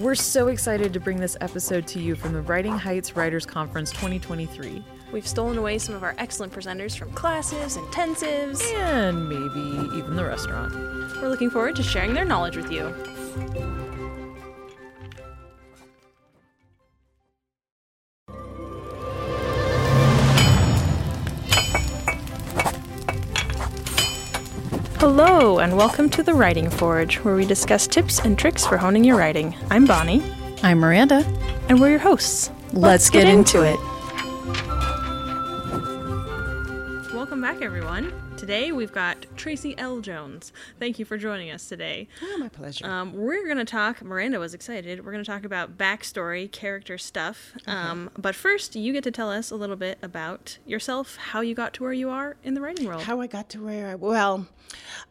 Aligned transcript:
We're 0.00 0.14
so 0.14 0.48
excited 0.48 0.94
to 0.94 0.98
bring 0.98 1.20
this 1.20 1.36
episode 1.42 1.86
to 1.88 2.00
you 2.00 2.14
from 2.14 2.32
the 2.32 2.40
Writing 2.40 2.72
Heights 2.72 3.16
Writers 3.16 3.44
Conference 3.44 3.90
2023. 3.90 4.82
We've 5.12 5.26
stolen 5.26 5.58
away 5.58 5.76
some 5.76 5.94
of 5.94 6.02
our 6.02 6.14
excellent 6.16 6.54
presenters 6.54 6.96
from 6.96 7.12
classes, 7.12 7.76
intensives, 7.76 8.62
and 8.76 9.28
maybe 9.28 9.98
even 9.98 10.16
the 10.16 10.24
restaurant. 10.24 10.72
We're 11.20 11.28
looking 11.28 11.50
forward 11.50 11.76
to 11.76 11.82
sharing 11.82 12.14
their 12.14 12.24
knowledge 12.24 12.56
with 12.56 12.72
you. 12.72 12.94
Hello, 25.22 25.58
and 25.58 25.76
welcome 25.76 26.08
to 26.08 26.22
the 26.22 26.32
Writing 26.32 26.70
Forge, 26.70 27.16
where 27.16 27.36
we 27.36 27.44
discuss 27.44 27.86
tips 27.86 28.20
and 28.20 28.38
tricks 28.38 28.66
for 28.66 28.78
honing 28.78 29.04
your 29.04 29.18
writing. 29.18 29.54
I'm 29.68 29.84
Bonnie. 29.84 30.22
I'm 30.62 30.78
Miranda. 30.78 31.26
And 31.68 31.78
we're 31.78 31.90
your 31.90 31.98
hosts. 31.98 32.50
Let's, 32.68 32.74
Let's 32.74 33.10
get, 33.10 33.24
get, 33.24 33.34
into 33.34 33.62
it. 33.62 33.78
Welcome 37.40 37.58
back, 37.58 37.64
everyone. 37.64 38.12
Today 38.36 38.70
we've 38.70 38.92
got 38.92 39.22
Traci 39.34 39.74
L. 39.78 40.00
Jones. 40.00 40.52
Thank 40.78 40.98
you 40.98 41.06
for 41.06 41.16
joining 41.16 41.50
us 41.50 41.66
today. 41.66 42.06
Oh, 42.22 42.36
my 42.36 42.50
pleasure. 42.50 42.86
Um, 42.86 43.14
we're 43.14 43.46
going 43.46 43.56
to 43.56 43.64
talk, 43.64 44.02
Miranda 44.02 44.38
was 44.38 44.52
excited, 44.52 45.02
we're 45.02 45.12
going 45.12 45.24
to 45.24 45.30
talk 45.30 45.44
about 45.44 45.78
backstory, 45.78 46.52
character 46.52 46.98
stuff. 46.98 47.52
Okay. 47.62 47.72
Um, 47.72 48.10
but 48.18 48.34
first, 48.34 48.76
you 48.76 48.92
get 48.92 49.04
to 49.04 49.10
tell 49.10 49.30
us 49.30 49.50
a 49.50 49.56
little 49.56 49.76
bit 49.76 49.96
about 50.02 50.58
yourself, 50.66 51.16
how 51.16 51.40
you 51.40 51.54
got 51.54 51.72
to 51.74 51.82
where 51.82 51.94
you 51.94 52.10
are 52.10 52.36
in 52.44 52.52
the 52.52 52.60
writing 52.60 52.84
world. 52.84 53.04
How 53.04 53.22
I 53.22 53.26
got 53.26 53.48
to 53.50 53.64
where 53.64 53.88
I, 53.88 53.94
well, 53.94 54.46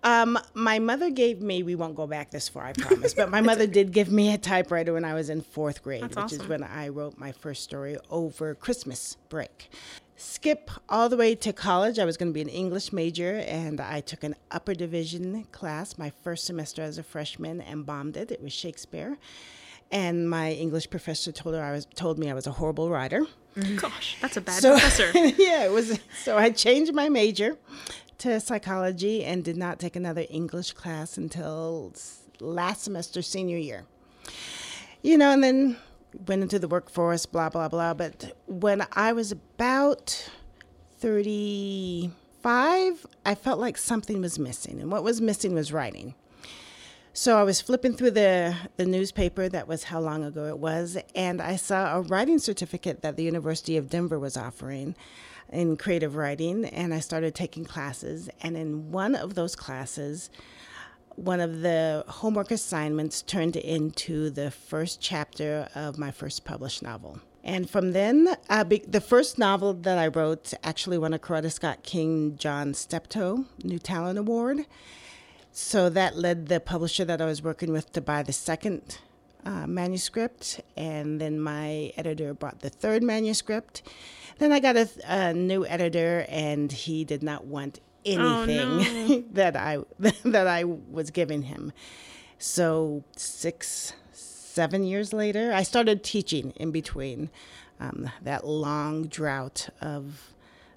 um, 0.03 0.37
my 0.53 0.77
mother 0.77 1.09
gave 1.09 1.41
me, 1.41 1.63
we 1.63 1.73
won't 1.73 1.95
go 1.95 2.05
back 2.05 2.29
this 2.29 2.47
far, 2.47 2.65
I 2.65 2.73
promise, 2.73 3.15
but 3.15 3.31
my 3.31 3.41
mother 3.49 3.65
did 3.65 3.91
give 3.91 4.11
me 4.11 4.35
a 4.35 4.37
typewriter 4.37 4.93
when 4.93 5.03
I 5.03 5.15
was 5.15 5.31
in 5.31 5.41
fourth 5.41 5.81
grade, 5.81 6.03
That's 6.03 6.15
which 6.15 6.25
awesome. 6.25 6.41
is 6.41 6.47
when 6.47 6.63
I 6.63 6.89
wrote 6.89 7.17
my 7.17 7.31
first 7.31 7.63
story 7.63 7.97
over 8.11 8.53
Christmas 8.53 9.17
break 9.29 9.71
skip 10.19 10.69
all 10.89 11.09
the 11.09 11.17
way 11.17 11.33
to 11.33 11.53
college. 11.53 11.97
I 11.97 12.05
was 12.05 12.17
going 12.17 12.29
to 12.29 12.33
be 12.33 12.41
an 12.41 12.49
English 12.49 12.91
major, 12.91 13.37
and 13.47 13.79
I 13.79 14.01
took 14.01 14.23
an 14.23 14.35
upper 14.51 14.73
division 14.73 15.45
class 15.51 15.97
my 15.97 16.11
first 16.23 16.45
semester 16.45 16.81
as 16.81 16.97
a 16.97 17.03
freshman 17.03 17.61
and 17.61 17.85
bombed 17.85 18.17
it. 18.17 18.29
It 18.31 18.43
was 18.43 18.53
Shakespeare, 18.53 19.17
and 19.91 20.29
my 20.29 20.51
English 20.51 20.89
professor 20.89 21.31
told 21.31 21.55
her 21.55 21.63
I 21.63 21.71
was 21.71 21.85
told 21.85 22.19
me 22.19 22.29
I 22.29 22.33
was 22.33 22.47
a 22.47 22.51
horrible 22.51 22.89
writer. 22.89 23.25
Gosh, 23.77 24.17
that's 24.21 24.37
a 24.37 24.41
bad 24.41 24.61
so, 24.61 24.71
professor. 24.71 25.11
yeah, 25.17 25.65
it 25.65 25.71
was. 25.71 25.99
So 26.23 26.37
I 26.37 26.51
changed 26.51 26.93
my 26.93 27.09
major 27.09 27.57
to 28.19 28.39
psychology 28.39 29.23
and 29.23 29.43
did 29.43 29.57
not 29.57 29.79
take 29.79 29.95
another 29.95 30.25
English 30.29 30.73
class 30.73 31.17
until 31.17 31.93
last 32.39 32.83
semester, 32.83 33.21
senior 33.21 33.57
year. 33.57 33.85
You 35.01 35.17
know, 35.17 35.31
and 35.31 35.41
then 35.43 35.77
went 36.27 36.41
into 36.41 36.59
the 36.59 36.67
workforce, 36.67 37.25
blah, 37.25 37.49
blah, 37.49 37.67
blah. 37.67 37.93
But 37.93 38.35
when 38.47 38.85
I 38.93 39.13
was 39.13 39.31
about 39.31 40.29
35, 40.99 43.05
I 43.25 43.35
felt 43.35 43.59
like 43.59 43.77
something 43.77 44.21
was 44.21 44.39
missing. 44.39 44.81
And 44.81 44.91
what 44.91 45.03
was 45.03 45.21
missing 45.21 45.53
was 45.53 45.71
writing. 45.71 46.15
So 47.13 47.37
I 47.37 47.43
was 47.43 47.59
flipping 47.59 47.95
through 47.95 48.11
the, 48.11 48.55
the 48.77 48.85
newspaper, 48.85 49.49
that 49.49 49.67
was 49.67 49.85
how 49.85 49.99
long 49.99 50.23
ago 50.23 50.45
it 50.45 50.59
was, 50.59 50.97
and 51.15 51.41
I 51.41 51.55
saw 51.55 51.97
a 51.97 52.01
writing 52.01 52.39
certificate 52.39 53.01
that 53.01 53.17
the 53.17 53.23
University 53.23 53.77
of 53.77 53.89
Denver 53.89 54.19
was 54.19 54.37
offering 54.37 54.95
in 55.51 55.75
creative 55.75 56.15
writing, 56.15 56.65
and 56.65 56.93
I 56.93 56.99
started 56.99 57.33
taking 57.33 57.65
classes. 57.65 58.29
And 58.41 58.55
in 58.55 58.91
one 58.91 59.15
of 59.15 59.33
those 59.33 59.55
classes, 59.55 60.29
one 61.19 61.41
of 61.41 61.61
the 61.61 62.03
homework 62.07 62.49
assignments 62.51 63.21
turned 63.21 63.55
into 63.55 64.29
the 64.29 64.51
first 64.51 65.01
chapter 65.01 65.67
of 65.75 65.97
my 65.97 66.11
first 66.11 66.45
published 66.45 66.81
novel. 66.81 67.19
And 67.43 67.69
from 67.69 67.91
then, 67.91 68.35
uh, 68.49 68.63
be- 68.63 68.85
the 68.87 69.01
first 69.01 69.37
novel 69.37 69.73
that 69.73 69.97
I 69.97 70.07
wrote 70.07 70.53
actually 70.63 70.97
won 70.97 71.13
a 71.13 71.19
Coretta 71.19 71.51
Scott 71.51 71.83
King 71.83 72.37
John 72.37 72.73
Steptoe 72.73 73.45
New 73.63 73.79
Talent 73.79 74.19
Award. 74.19 74.65
So 75.51 75.89
that 75.89 76.15
led 76.15 76.47
the 76.47 76.59
publisher 76.59 77.05
that 77.05 77.21
I 77.21 77.25
was 77.25 77.41
working 77.41 77.71
with 77.71 77.91
to 77.93 78.01
buy 78.01 78.23
the 78.23 78.33
second 78.33 78.99
uh, 79.45 79.67
manuscript, 79.67 80.61
and 80.77 81.19
then 81.19 81.39
my 81.39 81.91
editor 81.97 82.33
bought 82.33 82.59
the 82.59 82.69
third 82.69 83.03
manuscript. 83.03 83.81
Then 84.37 84.51
I 84.51 84.59
got 84.59 84.77
a, 84.77 84.89
a 85.05 85.33
new 85.33 85.65
editor, 85.65 86.25
and 86.29 86.71
he 86.71 87.03
did 87.03 87.23
not 87.23 87.45
want 87.45 87.79
anything 88.05 88.59
oh, 88.59 89.07
no. 89.07 89.23
that 89.31 89.55
I 89.55 89.79
that 90.23 90.47
I 90.47 90.63
was 90.63 91.11
giving 91.11 91.43
him. 91.43 91.71
So 92.37 93.03
six, 93.15 93.93
seven 94.11 94.83
years 94.83 95.13
later, 95.13 95.51
I 95.53 95.63
started 95.63 96.03
teaching 96.03 96.51
in 96.55 96.71
between 96.71 97.29
um, 97.79 98.09
that 98.21 98.45
long 98.45 99.07
drought 99.07 99.69
of 99.81 100.33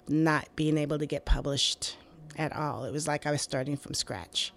not 0.07 0.47
being 0.55 0.77
able 0.77 0.99
to 0.99 1.05
get 1.05 1.25
published 1.25 1.97
at 2.37 2.53
all. 2.55 2.83
It 2.83 2.91
was 2.91 3.07
like 3.07 3.25
I 3.25 3.31
was 3.31 3.41
starting 3.41 3.77
from 3.77 3.93
scratch. 3.93 4.51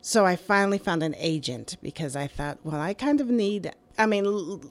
So 0.00 0.26
I 0.26 0.36
finally 0.36 0.78
found 0.78 1.02
an 1.02 1.14
agent 1.18 1.76
because 1.82 2.16
I 2.16 2.26
thought, 2.26 2.58
well, 2.64 2.80
I 2.80 2.94
kind 2.94 3.20
of 3.20 3.28
need. 3.28 3.72
I 3.96 4.06
mean, 4.06 4.70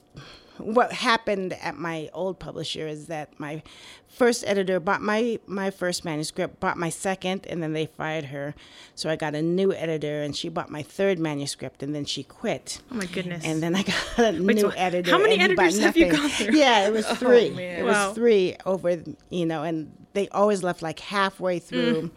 what 0.58 0.92
happened 0.92 1.54
at 1.54 1.78
my 1.78 2.10
old 2.14 2.40
publisher 2.40 2.88
is 2.88 3.08
that 3.08 3.40
my 3.40 3.64
first 4.08 4.44
editor 4.46 4.80
bought 4.80 5.02
my 5.02 5.40
my 5.48 5.72
first 5.72 6.04
manuscript, 6.06 6.60
bought 6.60 6.78
my 6.78 6.90
second, 6.90 7.46
and 7.48 7.64
then 7.64 7.74
they 7.74 7.86
fired 7.86 8.26
her. 8.26 8.54
So 8.96 9.10
I 9.10 9.16
got 9.16 9.36
a 9.36 9.42
new 9.42 9.74
editor, 9.74 10.22
and 10.22 10.36
she 10.36 10.50
bought 10.50 10.70
my 10.70 10.84
third 10.84 11.20
manuscript, 11.20 11.82
and 11.82 11.96
then 11.96 12.06
she 12.06 12.24
quit. 12.24 12.82
Oh 12.92 12.96
my 12.96 13.06
goodness! 13.06 13.44
And 13.46 13.62
then 13.64 13.76
I 13.76 13.84
got 13.84 14.20
a 14.20 14.32
Wait, 14.42 14.56
new 14.56 14.62
so 14.62 14.70
editor. 14.70 15.12
How 15.12 15.18
many 15.18 15.40
editors 15.40 15.80
have 15.80 15.98
you 15.98 16.12
gone 16.12 16.30
through? 16.30 16.56
Yeah, 16.56 16.88
it 16.88 16.94
was 16.94 17.06
oh, 17.10 17.16
three. 17.16 17.52
Oh, 17.52 17.60
it 17.60 17.84
wow. 17.84 18.08
was 18.08 18.16
three 18.16 18.56
over, 18.66 19.02
you 19.30 19.46
know, 19.46 19.64
and 19.64 19.92
they 20.14 20.28
always 20.30 20.64
left 20.64 20.82
like 20.82 21.00
halfway 21.00 21.60
through. 21.60 22.02
Mm 22.04 22.12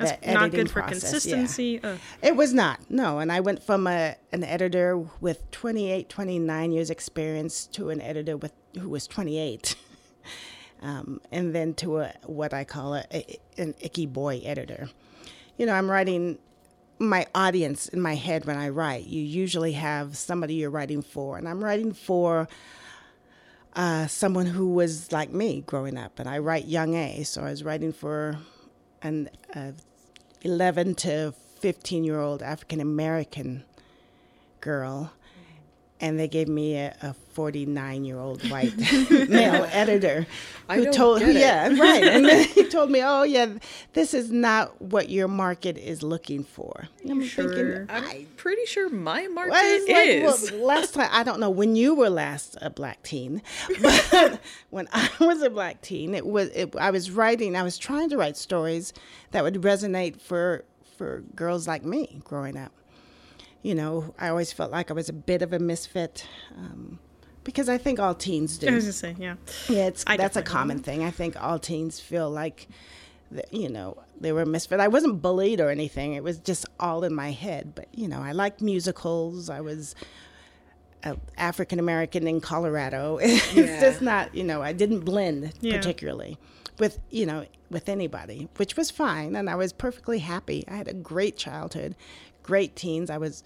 that's 0.00 0.26
not 0.26 0.50
good 0.50 0.70
for 0.70 0.82
process. 0.82 1.02
consistency. 1.02 1.80
Yeah. 1.82 1.96
It 2.22 2.36
was 2.36 2.52
not, 2.52 2.80
no. 2.90 3.18
And 3.18 3.30
I 3.30 3.40
went 3.40 3.62
from 3.62 3.86
a, 3.86 4.16
an 4.32 4.44
editor 4.44 4.98
with 5.20 5.50
28, 5.50 6.08
29 6.08 6.72
years 6.72 6.90
experience 6.90 7.66
to 7.68 7.90
an 7.90 8.00
editor 8.00 8.36
with 8.36 8.52
who 8.78 8.88
was 8.88 9.06
28. 9.06 9.76
um, 10.82 11.20
and 11.30 11.54
then 11.54 11.74
to 11.74 11.98
a, 11.98 12.12
what 12.24 12.54
I 12.54 12.64
call 12.64 12.94
a, 12.94 13.04
a, 13.12 13.38
an 13.58 13.74
icky 13.80 14.06
boy 14.06 14.40
editor. 14.44 14.88
You 15.56 15.66
know, 15.66 15.74
I'm 15.74 15.90
writing 15.90 16.38
my 16.98 17.26
audience 17.34 17.88
in 17.88 18.00
my 18.00 18.14
head 18.14 18.44
when 18.44 18.56
I 18.56 18.68
write. 18.68 19.06
You 19.06 19.22
usually 19.22 19.72
have 19.72 20.16
somebody 20.16 20.54
you're 20.54 20.70
writing 20.70 21.02
for, 21.02 21.38
and 21.38 21.48
I'm 21.48 21.62
writing 21.62 21.92
for 21.92 22.48
uh, 23.74 24.06
someone 24.06 24.46
who 24.46 24.68
was 24.70 25.10
like 25.12 25.32
me 25.32 25.62
growing 25.66 25.96
up. 25.96 26.18
And 26.18 26.28
I 26.28 26.38
write 26.38 26.66
young 26.66 26.94
A, 26.94 27.22
so 27.24 27.42
I 27.42 27.50
was 27.50 27.64
writing 27.64 27.92
for 27.92 28.38
an 29.02 29.30
uh, 29.54 29.72
11 30.42 30.94
to 30.94 31.34
15 31.60 32.04
year 32.04 32.18
old 32.18 32.42
African 32.42 32.80
American 32.80 33.64
girl, 34.60 35.12
and 36.00 36.18
they 36.18 36.28
gave 36.28 36.48
me 36.48 36.76
a 36.76 37.14
49 37.32 38.04
year 38.04 38.18
old 38.18 38.48
white 38.50 38.76
male 39.28 39.66
editor 39.70 40.26
who 40.70 40.90
told 40.92 41.22
yeah 41.22 41.68
right. 41.68 42.02
And 42.02 42.24
then 42.24 42.44
he 42.54 42.68
told 42.68 42.90
me 42.90 43.02
oh 43.02 43.22
yeah 43.22 43.54
this 43.92 44.14
is 44.14 44.30
not 44.30 44.80
what 44.80 45.10
your 45.10 45.28
market 45.28 45.76
is 45.78 46.02
looking 46.02 46.44
for. 46.44 46.88
I'm 47.08 47.24
sure? 47.24 47.48
thinking 47.48 47.86
I'm 47.88 48.26
pretty 48.36 48.66
sure 48.66 48.88
my 48.88 49.26
market 49.28 49.52
well, 49.52 49.64
is. 49.64 50.50
like, 50.50 50.60
well, 50.60 50.64
last 50.64 50.94
time 50.94 51.08
I 51.12 51.22
don't 51.22 51.40
know 51.40 51.50
when 51.50 51.76
you 51.76 51.94
were 51.94 52.10
last 52.10 52.56
a 52.60 52.70
black 52.70 53.02
teen 53.02 53.42
but 53.82 54.40
when 54.70 54.88
I 54.92 55.08
was 55.20 55.42
a 55.42 55.50
black 55.50 55.82
teen 55.82 56.14
it 56.14 56.26
was 56.26 56.48
it, 56.50 56.74
I 56.76 56.90
was 56.90 57.10
writing 57.10 57.56
I 57.56 57.62
was 57.62 57.78
trying 57.78 58.08
to 58.10 58.16
write 58.16 58.36
stories 58.36 58.92
that 59.30 59.42
would 59.42 59.54
resonate 59.54 60.20
for 60.20 60.64
for 60.96 61.20
girls 61.34 61.66
like 61.66 61.84
me 61.84 62.20
growing 62.24 62.56
up 62.56 62.72
you 63.62 63.74
know, 63.74 64.14
I 64.18 64.28
always 64.28 64.52
felt 64.52 64.70
like 64.70 64.90
I 64.90 64.94
was 64.94 65.08
a 65.08 65.12
bit 65.12 65.42
of 65.42 65.52
a 65.52 65.58
misfit. 65.58 66.26
Um, 66.56 66.98
because 67.44 67.68
I 67.68 67.78
think 67.78 67.98
all 67.98 68.14
teens 68.14 68.58
do. 68.58 68.68
I 68.68 68.72
was 68.72 68.84
just 68.84 68.98
say, 68.98 69.16
yeah. 69.18 69.36
Yeah, 69.68 69.86
it's 69.86 70.04
that's 70.04 70.36
a 70.36 70.42
common 70.42 70.80
thing. 70.80 71.02
I 71.02 71.10
think 71.10 71.42
all 71.42 71.58
teens 71.58 71.98
feel 71.98 72.30
like, 72.30 72.68
you 73.50 73.68
know, 73.68 73.96
they 74.20 74.32
were 74.32 74.42
a 74.42 74.46
misfit. 74.46 74.80
I 74.80 74.88
wasn't 74.88 75.22
bullied 75.22 75.60
or 75.60 75.70
anything. 75.70 76.14
It 76.14 76.22
was 76.22 76.38
just 76.38 76.66
all 76.78 77.02
in 77.04 77.14
my 77.14 77.30
head. 77.32 77.74
But 77.74 77.88
you 77.92 78.08
know, 78.08 78.20
I 78.20 78.32
liked 78.32 78.60
musicals. 78.60 79.48
I 79.48 79.60
was 79.60 79.94
African 81.36 81.78
American 81.78 82.26
in 82.26 82.40
Colorado. 82.40 83.18
it's 83.22 83.54
yeah. 83.54 83.80
just 83.80 84.02
not, 84.02 84.34
you 84.34 84.44
know, 84.44 84.62
I 84.62 84.72
didn't 84.72 85.00
blend 85.00 85.52
yeah. 85.60 85.76
particularly 85.76 86.38
with, 86.78 86.98
you 87.10 87.26
know, 87.26 87.46
with 87.70 87.88
anybody, 87.88 88.48
which 88.56 88.76
was 88.76 88.90
fine, 88.90 89.36
and 89.36 89.48
I 89.48 89.54
was 89.54 89.72
perfectly 89.72 90.18
happy. 90.18 90.64
I 90.68 90.74
had 90.74 90.88
a 90.88 90.94
great 90.94 91.36
childhood, 91.36 91.94
great 92.50 92.74
teens. 92.74 93.10
I 93.10 93.18
was 93.18 93.44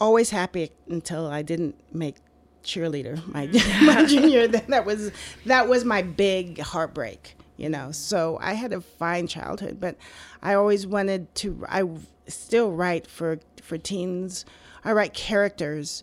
always 0.00 0.30
happy 0.30 0.72
until 0.88 1.28
I 1.28 1.42
didn't 1.42 1.76
make 1.94 2.16
cheerleader 2.64 3.24
my, 3.32 3.46
my 3.94 4.04
junior. 4.08 4.48
That 4.48 4.84
was 4.84 5.12
that 5.46 5.68
was 5.68 5.84
my 5.84 6.02
big 6.02 6.58
heartbreak, 6.58 7.36
you 7.56 7.68
know. 7.68 7.92
So 7.92 8.36
I 8.40 8.54
had 8.54 8.72
a 8.72 8.80
fine 8.80 9.28
childhood, 9.28 9.78
but 9.78 9.96
I 10.42 10.54
always 10.54 10.88
wanted 10.88 11.32
to. 11.36 11.64
I 11.68 11.88
still 12.26 12.72
write 12.72 13.06
for 13.06 13.38
for 13.62 13.78
teens. 13.78 14.44
I 14.84 14.90
write 14.90 15.14
characters 15.14 16.02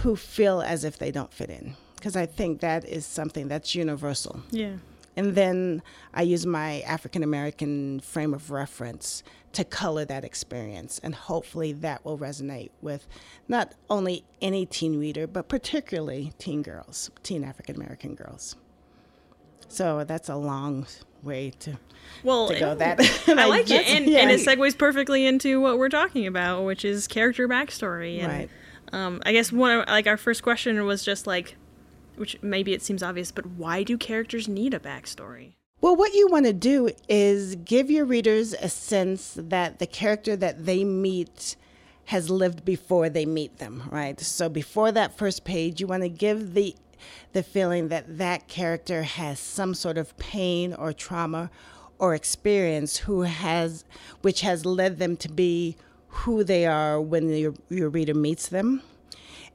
who 0.00 0.16
feel 0.16 0.62
as 0.62 0.84
if 0.84 0.98
they 0.98 1.10
don't 1.10 1.32
fit 1.34 1.50
in 1.50 1.76
because 1.96 2.16
I 2.16 2.24
think 2.24 2.60
that 2.60 2.88
is 2.88 3.04
something 3.04 3.48
that's 3.48 3.74
universal. 3.74 4.40
Yeah. 4.50 4.76
And 5.16 5.34
then 5.34 5.82
I 6.12 6.22
use 6.22 6.44
my 6.44 6.80
African 6.82 7.22
American 7.22 8.00
frame 8.00 8.34
of 8.34 8.50
reference 8.50 9.22
to 9.52 9.64
color 9.64 10.04
that 10.04 10.24
experience. 10.24 11.00
And 11.02 11.14
hopefully 11.14 11.72
that 11.72 12.04
will 12.04 12.18
resonate 12.18 12.70
with 12.82 13.06
not 13.48 13.74
only 13.88 14.24
any 14.42 14.66
teen 14.66 14.98
reader, 14.98 15.26
but 15.26 15.48
particularly 15.48 16.32
teen 16.38 16.62
girls, 16.62 17.10
teen 17.22 17.42
African 17.42 17.76
American 17.76 18.14
girls. 18.14 18.56
So 19.68 20.04
that's 20.04 20.28
a 20.28 20.36
long 20.36 20.86
way 21.22 21.50
to, 21.60 21.78
well, 22.22 22.48
to 22.48 22.58
go. 22.58 22.74
That 22.74 23.00
I 23.28 23.46
like 23.46 23.70
it, 23.70 23.86
and, 23.88 24.06
yeah. 24.06 24.20
and 24.20 24.30
it 24.30 24.40
segues 24.40 24.76
perfectly 24.76 25.26
into 25.26 25.60
what 25.60 25.78
we're 25.78 25.88
talking 25.88 26.26
about, 26.26 26.64
which 26.64 26.84
is 26.84 27.08
character 27.08 27.48
backstory. 27.48 28.20
And, 28.20 28.32
right. 28.32 28.50
Um, 28.92 29.22
I 29.26 29.32
guess 29.32 29.50
one 29.50 29.80
of, 29.80 29.88
like 29.88 30.06
our 30.06 30.16
first 30.16 30.42
question 30.42 30.84
was 30.84 31.02
just 31.04 31.26
like, 31.26 31.56
which 32.18 32.40
maybe 32.42 32.72
it 32.72 32.82
seems 32.82 33.02
obvious, 33.02 33.30
but 33.30 33.46
why 33.46 33.82
do 33.82 33.96
characters 33.96 34.48
need 34.48 34.74
a 34.74 34.78
backstory? 34.78 35.52
Well, 35.80 35.96
what 35.96 36.14
you 36.14 36.28
want 36.28 36.46
to 36.46 36.52
do 36.52 36.90
is 37.08 37.54
give 37.56 37.90
your 37.90 38.06
readers 38.06 38.54
a 38.54 38.68
sense 38.68 39.34
that 39.36 39.78
the 39.78 39.86
character 39.86 40.34
that 40.36 40.64
they 40.64 40.84
meet 40.84 41.56
has 42.06 42.30
lived 42.30 42.64
before 42.64 43.08
they 43.08 43.26
meet 43.26 43.58
them, 43.58 43.82
right? 43.90 44.18
So 44.20 44.48
before 44.48 44.90
that 44.92 45.18
first 45.18 45.44
page, 45.44 45.80
you 45.80 45.86
want 45.86 46.02
to 46.02 46.08
give 46.08 46.54
the 46.54 46.74
the 47.32 47.42
feeling 47.42 47.88
that 47.88 48.18
that 48.18 48.48
character 48.48 49.02
has 49.02 49.38
some 49.38 49.74
sort 49.74 49.98
of 49.98 50.16
pain 50.16 50.72
or 50.72 50.92
trauma 50.92 51.50
or 51.98 52.14
experience 52.14 52.96
who 52.98 53.22
has 53.22 53.84
which 54.22 54.40
has 54.40 54.64
led 54.64 54.98
them 54.98 55.16
to 55.18 55.28
be 55.28 55.76
who 56.08 56.42
they 56.42 56.64
are 56.64 57.00
when 57.00 57.28
your, 57.28 57.54
your 57.68 57.90
reader 57.90 58.14
meets 58.14 58.48
them 58.48 58.82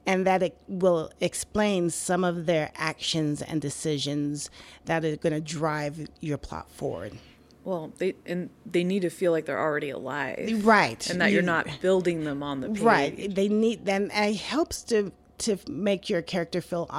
and 0.06 0.26
that 0.26 0.42
it 0.42 0.56
will 0.66 1.10
explain 1.20 1.90
some 1.90 2.24
of 2.24 2.46
their 2.46 2.70
actions 2.74 3.42
and 3.42 3.60
decisions 3.60 4.50
that 4.86 5.04
are 5.04 5.16
going 5.16 5.32
to 5.32 5.40
drive 5.40 6.08
your 6.20 6.38
plot 6.38 6.70
forward. 6.70 7.18
Well, 7.64 7.92
they 7.98 8.14
and 8.26 8.50
they 8.66 8.82
need 8.82 9.02
to 9.02 9.10
feel 9.10 9.30
like 9.30 9.46
they're 9.46 9.60
already 9.60 9.90
alive, 9.90 10.64
right? 10.64 11.08
And 11.08 11.20
that 11.20 11.30
you, 11.30 11.38
are 11.38 11.42
not 11.42 11.68
building 11.80 12.24
them 12.24 12.42
on 12.42 12.60
the 12.60 12.68
page. 12.70 12.80
Right. 12.80 13.34
They 13.34 13.48
need, 13.48 13.88
and 13.88 14.10
it 14.12 14.36
helps 14.36 14.82
to 14.84 15.12
to 15.38 15.58
make 15.68 16.10
your 16.10 16.22
character 16.22 16.60
feel 16.60 16.90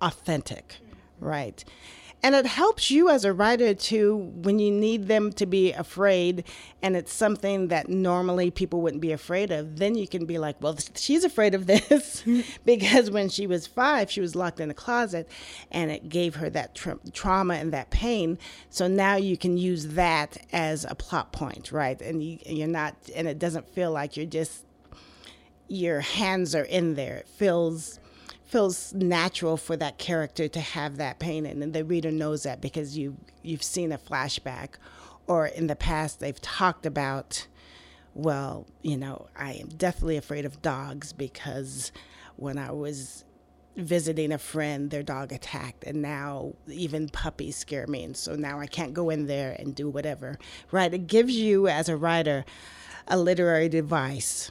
authentic, 0.00 0.76
right? 1.18 1.64
And 2.24 2.36
it 2.36 2.46
helps 2.46 2.88
you 2.88 3.08
as 3.08 3.24
a 3.24 3.32
writer 3.32 3.74
too 3.74 4.16
when 4.16 4.60
you 4.60 4.70
need 4.70 5.08
them 5.08 5.32
to 5.32 5.44
be 5.44 5.72
afraid 5.72 6.44
and 6.80 6.96
it's 6.96 7.12
something 7.12 7.66
that 7.68 7.88
normally 7.88 8.48
people 8.52 8.80
wouldn't 8.80 9.02
be 9.02 9.10
afraid 9.10 9.50
of. 9.50 9.78
Then 9.78 9.96
you 9.96 10.06
can 10.06 10.24
be 10.24 10.38
like, 10.38 10.60
well, 10.60 10.78
she's 10.94 11.24
afraid 11.24 11.52
of 11.54 11.66
this 11.72 12.22
because 12.64 13.10
when 13.10 13.28
she 13.28 13.48
was 13.48 13.66
five, 13.66 14.08
she 14.08 14.20
was 14.20 14.36
locked 14.36 14.60
in 14.60 14.70
a 14.70 14.74
closet 14.74 15.28
and 15.72 15.90
it 15.90 16.08
gave 16.08 16.36
her 16.36 16.48
that 16.50 16.76
tra- 16.76 17.00
trauma 17.12 17.54
and 17.54 17.72
that 17.72 17.90
pain. 17.90 18.38
So 18.70 18.86
now 18.86 19.16
you 19.16 19.36
can 19.36 19.56
use 19.56 19.88
that 19.88 20.46
as 20.52 20.84
a 20.88 20.94
plot 20.94 21.32
point, 21.32 21.72
right? 21.72 22.00
And 22.00 22.22
you, 22.22 22.38
you're 22.46 22.68
not, 22.68 22.94
and 23.16 23.26
it 23.26 23.40
doesn't 23.40 23.68
feel 23.68 23.90
like 23.90 24.16
you're 24.16 24.26
just, 24.26 24.64
your 25.66 26.00
hands 26.00 26.54
are 26.54 26.64
in 26.64 26.94
there. 26.94 27.16
It 27.16 27.28
feels 27.28 27.98
feels 28.52 28.92
natural 28.92 29.56
for 29.56 29.78
that 29.78 29.96
character 29.96 30.46
to 30.46 30.60
have 30.60 30.98
that 30.98 31.18
pain 31.18 31.46
and 31.46 31.72
the 31.72 31.82
reader 31.82 32.10
knows 32.10 32.42
that 32.42 32.60
because 32.60 32.98
you 32.98 33.16
you've 33.42 33.62
seen 33.62 33.90
a 33.90 33.96
flashback 33.96 34.74
or 35.26 35.46
in 35.46 35.68
the 35.68 35.74
past 35.74 36.20
they've 36.20 36.40
talked 36.42 36.84
about 36.84 37.46
well 38.14 38.66
you 38.82 38.94
know 38.94 39.26
i 39.34 39.52
am 39.52 39.68
definitely 39.68 40.18
afraid 40.18 40.44
of 40.44 40.60
dogs 40.60 41.14
because 41.14 41.92
when 42.36 42.58
i 42.58 42.70
was 42.70 43.24
visiting 43.74 44.30
a 44.30 44.38
friend 44.38 44.90
their 44.90 45.02
dog 45.02 45.32
attacked 45.32 45.82
and 45.84 46.02
now 46.02 46.52
even 46.68 47.08
puppies 47.08 47.56
scare 47.56 47.86
me 47.86 48.04
and 48.04 48.18
so 48.18 48.36
now 48.36 48.60
i 48.60 48.66
can't 48.66 48.92
go 48.92 49.08
in 49.08 49.26
there 49.26 49.56
and 49.58 49.74
do 49.74 49.88
whatever. 49.88 50.38
Right 50.70 50.92
it 50.92 51.06
gives 51.06 51.34
you 51.34 51.68
as 51.68 51.88
a 51.88 51.96
writer 51.96 52.44
a 53.08 53.16
literary 53.16 53.70
device 53.70 54.50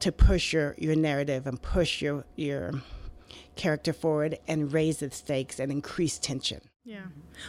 to 0.00 0.10
push 0.10 0.52
your, 0.52 0.74
your 0.76 0.96
narrative 0.96 1.46
and 1.46 1.62
push 1.62 2.02
your 2.02 2.24
your 2.34 2.72
character 3.56 3.92
forward 3.92 4.38
and 4.46 4.72
raise 4.72 4.98
the 4.98 5.10
stakes 5.10 5.58
and 5.58 5.70
increase 5.70 6.18
tension. 6.18 6.60
Yeah. 6.84 7.04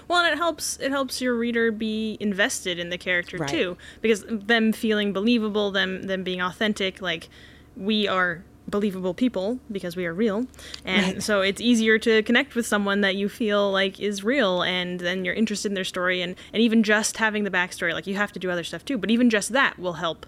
Well, 0.07 0.23
and 0.23 0.33
it 0.33 0.37
helps 0.37 0.77
it 0.79 0.91
helps 0.91 1.21
your 1.21 1.35
reader 1.35 1.71
be 1.71 2.17
invested 2.19 2.79
in 2.79 2.89
the 2.89 2.97
character 2.97 3.37
right. 3.37 3.49
too 3.49 3.77
because 4.01 4.23
them 4.27 4.71
feeling 4.71 5.11
believable, 5.11 5.71
them 5.71 6.03
them 6.03 6.23
being 6.23 6.41
authentic, 6.41 7.01
like 7.01 7.27
we 7.75 8.07
are 8.07 8.43
believable 8.67 9.13
people 9.13 9.59
because 9.71 9.95
we 9.95 10.05
are 10.05 10.13
real. 10.13 10.45
And 10.85 11.15
right. 11.15 11.23
so 11.23 11.41
it's 11.41 11.61
easier 11.61 11.99
to 11.99 12.23
connect 12.23 12.55
with 12.55 12.65
someone 12.65 13.01
that 13.01 13.15
you 13.15 13.29
feel 13.29 13.71
like 13.71 13.99
is 13.99 14.23
real 14.23 14.61
and 14.63 14.99
then 14.99 15.25
you're 15.25 15.35
interested 15.35 15.69
in 15.69 15.75
their 15.75 15.83
story 15.83 16.21
and 16.21 16.35
and 16.53 16.61
even 16.61 16.81
just 16.81 17.17
having 17.17 17.43
the 17.43 17.51
backstory 17.51 17.93
like 17.93 18.07
you 18.07 18.15
have 18.15 18.31
to 18.31 18.39
do 18.39 18.49
other 18.49 18.63
stuff 18.63 18.85
too, 18.85 18.97
but 18.97 19.11
even 19.11 19.29
just 19.29 19.51
that 19.51 19.77
will 19.77 19.93
help 19.93 20.25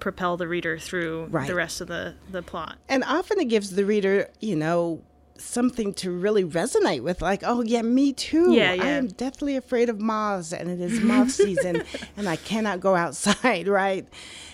propel 0.00 0.36
the 0.36 0.48
reader 0.48 0.78
through 0.78 1.26
right. 1.30 1.46
the 1.46 1.54
rest 1.54 1.80
of 1.80 1.88
the, 1.88 2.14
the 2.30 2.42
plot. 2.42 2.76
And 2.88 3.04
often 3.04 3.40
it 3.40 3.46
gives 3.46 3.70
the 3.70 3.84
reader, 3.84 4.30
you 4.40 4.56
know, 4.56 5.02
something 5.40 5.94
to 5.94 6.10
really 6.10 6.44
resonate 6.44 7.00
with 7.02 7.22
like 7.22 7.42
oh 7.44 7.62
yeah 7.62 7.82
me 7.82 8.12
too 8.12 8.52
yeah, 8.52 8.72
yeah. 8.72 8.82
i 8.82 8.86
am 8.86 9.06
deathly 9.06 9.56
afraid 9.56 9.88
of 9.88 10.00
moths 10.00 10.52
and 10.52 10.68
it 10.68 10.80
is 10.80 11.00
moth 11.04 11.30
season 11.30 11.82
and 12.16 12.28
i 12.28 12.36
cannot 12.36 12.80
go 12.80 12.96
outside 12.96 13.68
right 13.68 14.08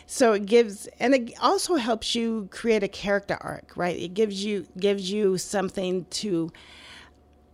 so 0.06 0.34
it 0.34 0.44
gives 0.44 0.86
and 1.00 1.14
it 1.14 1.32
also 1.40 1.76
helps 1.76 2.14
you 2.14 2.48
create 2.50 2.82
a 2.82 2.88
character 2.88 3.38
arc 3.40 3.72
right 3.76 3.98
it 3.98 4.12
gives 4.12 4.44
you 4.44 4.66
gives 4.78 5.10
you 5.10 5.38
something 5.38 6.04
to 6.10 6.52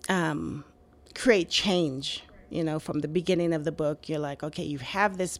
um, 0.08 0.64
create 1.14 1.48
change 1.48 2.24
you 2.48 2.64
know 2.64 2.80
from 2.80 2.98
the 2.98 3.08
beginning 3.08 3.52
of 3.52 3.64
the 3.64 3.72
book 3.72 4.08
you're 4.08 4.18
like 4.18 4.42
okay 4.42 4.64
you 4.64 4.78
have 4.78 5.18
this 5.18 5.38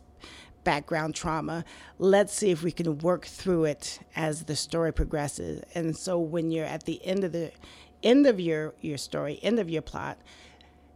background 0.65 1.15
trauma. 1.15 1.65
Let's 1.99 2.33
see 2.33 2.51
if 2.51 2.63
we 2.63 2.73
can 2.73 2.99
work 2.99 3.27
through 3.27 3.65
it 3.65 4.01
as 4.17 4.45
the 4.45 4.57
story 4.57 4.93
progresses. 4.93 5.63
And 5.75 5.97
so 5.97 6.19
when 6.19 6.51
you're 6.51 6.67
at 6.67 6.85
the 6.85 7.05
end 7.05 7.25
of 7.25 7.33
the 7.33 7.53
end 8.03 8.27
of 8.27 8.41
your 8.41 8.75
your 8.81 8.99
story, 8.99 9.39
end 9.43 9.59
of 9.59 9.69
your 9.69 9.83
plot, 9.83 10.19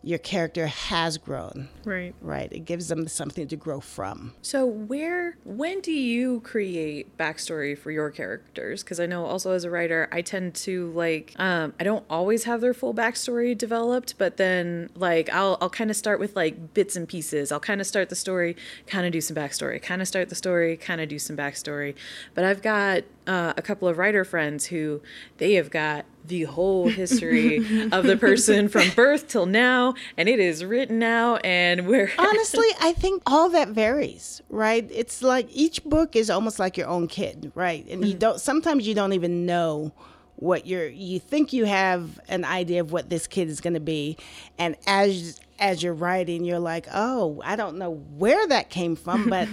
your 0.05 0.19
character 0.19 0.67
has 0.67 1.19
grown. 1.19 1.69
Right. 1.85 2.15
Right. 2.21 2.53
It 2.53 2.61
gives 2.61 2.89
them 2.89 3.09
something 3.09 3.49
to 3.49 3.57
grow 3.57 3.81
from. 3.81 4.35
So, 4.43 4.67
where, 4.67 5.37
when 5.45 5.81
do 5.81 5.93
you 5.93 6.41
create 6.41 7.17
backstory 7.17 7.77
for 7.77 7.91
your 7.91 8.11
characters? 8.11 8.83
Because 8.83 9.01
I 9.01 9.07
know 9.07 9.25
also 9.25 9.53
as 9.53 9.65
a 9.65 9.71
writer, 9.71 10.09
I 10.13 10.23
tend 10.23 10.55
to 10.57 10.91
like, 10.93 11.35
um, 11.39 11.73
I 11.81 11.85
don't 11.85 12.05
always 12.11 12.45
have 12.45 12.61
their 12.61 12.75
full 12.75 12.95
backstory 12.95 13.57
developed, 13.57 14.17
but 14.19 14.37
then 14.37 14.91
like 14.95 15.31
I'll, 15.33 15.57
I'll 15.61 15.71
kind 15.71 15.91
of 15.91 15.97
start 15.97 16.21
with 16.21 16.37
like 16.37 16.75
bits 16.75 16.97
and 16.97 17.09
pieces. 17.09 17.51
I'll 17.51 17.61
kind 17.61 17.81
of 17.81 17.87
start 17.87 18.11
the 18.11 18.17
story, 18.17 18.57
kind 18.87 19.07
of 19.07 19.13
do 19.13 19.21
some 19.21 19.37
backstory, 19.37 19.81
kind 19.81 20.03
of 20.03 20.09
start 20.09 20.29
the 20.29 20.35
story, 20.35 20.77
kind 20.77 21.01
of 21.01 21.09
do 21.09 21.19
some 21.19 21.37
backstory. 21.37 21.95
But 22.35 22.45
I've 22.45 22.63
got 22.63 23.05
uh, 23.27 23.55
a 23.57 23.63
couple 23.63 23.89
of 23.89 23.99
writer 23.99 24.25
friends 24.25 24.67
who 24.67 25.01
they 25.39 25.55
have 25.55 25.71
got 25.71 26.05
the 26.27 26.45
whole 26.45 26.89
history 26.89 27.59
of 27.93 28.05
the 28.05 28.17
person 28.17 28.69
from 28.71 28.89
birth 28.91 29.29
till 29.29 29.47
now 29.47 29.95
and 30.17 30.29
it 30.29 30.41
is 30.41 30.65
written 30.65 30.99
now 30.99 31.37
and 31.37 31.87
we're 31.87 32.11
honestly 32.19 32.67
i 32.81 32.93
think 32.93 33.23
all 33.27 33.51
that 33.51 33.69
varies 33.69 34.41
right 34.49 34.89
it's 34.91 35.23
like 35.23 35.47
each 35.51 35.85
book 35.85 36.17
is 36.17 36.31
almost 36.31 36.59
like 36.59 36.79
your 36.79 36.89
own 36.89 37.07
kid 37.07 37.53
right 37.55 37.85
and 37.89 38.01
mm-hmm. 38.01 38.13
you 38.13 38.15
don't 38.15 38.41
sometimes 38.41 38.87
you 38.87 38.95
don't 38.95 39.13
even 39.13 39.45
know 39.45 39.93
what 40.37 40.67
you're 40.67 40.89
you 40.89 41.19
think 41.19 41.53
you 41.53 41.65
have 41.65 42.19
an 42.29 42.45
idea 42.45 42.81
of 42.81 42.93
what 42.93 43.11
this 43.11 43.27
kid 43.27 43.49
is 43.49 43.61
going 43.61 43.75
to 43.75 43.81
be. 43.81 44.17
And 44.59 44.77
as 44.87 45.41
as 45.59 45.83
you're 45.83 45.95
writing 45.95 46.45
you're 46.45 46.59
like 46.59 46.87
oh 46.93 47.41
i 47.45 47.55
don't 47.55 47.79
know 47.79 47.93
where 48.17 48.47
that 48.49 48.71
came 48.71 48.97
from 48.97 49.29
but 49.31 49.49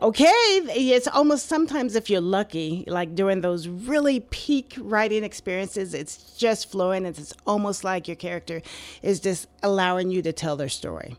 okay 0.00 0.30
it's 0.30 1.08
almost 1.08 1.46
sometimes 1.46 1.96
if 1.96 2.08
you're 2.08 2.20
lucky 2.20 2.84
like 2.86 3.14
during 3.14 3.40
those 3.40 3.66
really 3.66 4.20
peak 4.20 4.76
writing 4.78 5.24
experiences 5.24 5.92
it's 5.92 6.36
just 6.36 6.70
flowing 6.70 7.04
it's 7.04 7.34
almost 7.46 7.82
like 7.82 8.06
your 8.06 8.14
character 8.14 8.62
is 9.02 9.18
just 9.18 9.48
allowing 9.62 10.10
you 10.10 10.22
to 10.22 10.32
tell 10.32 10.56
their 10.56 10.68
story 10.68 11.16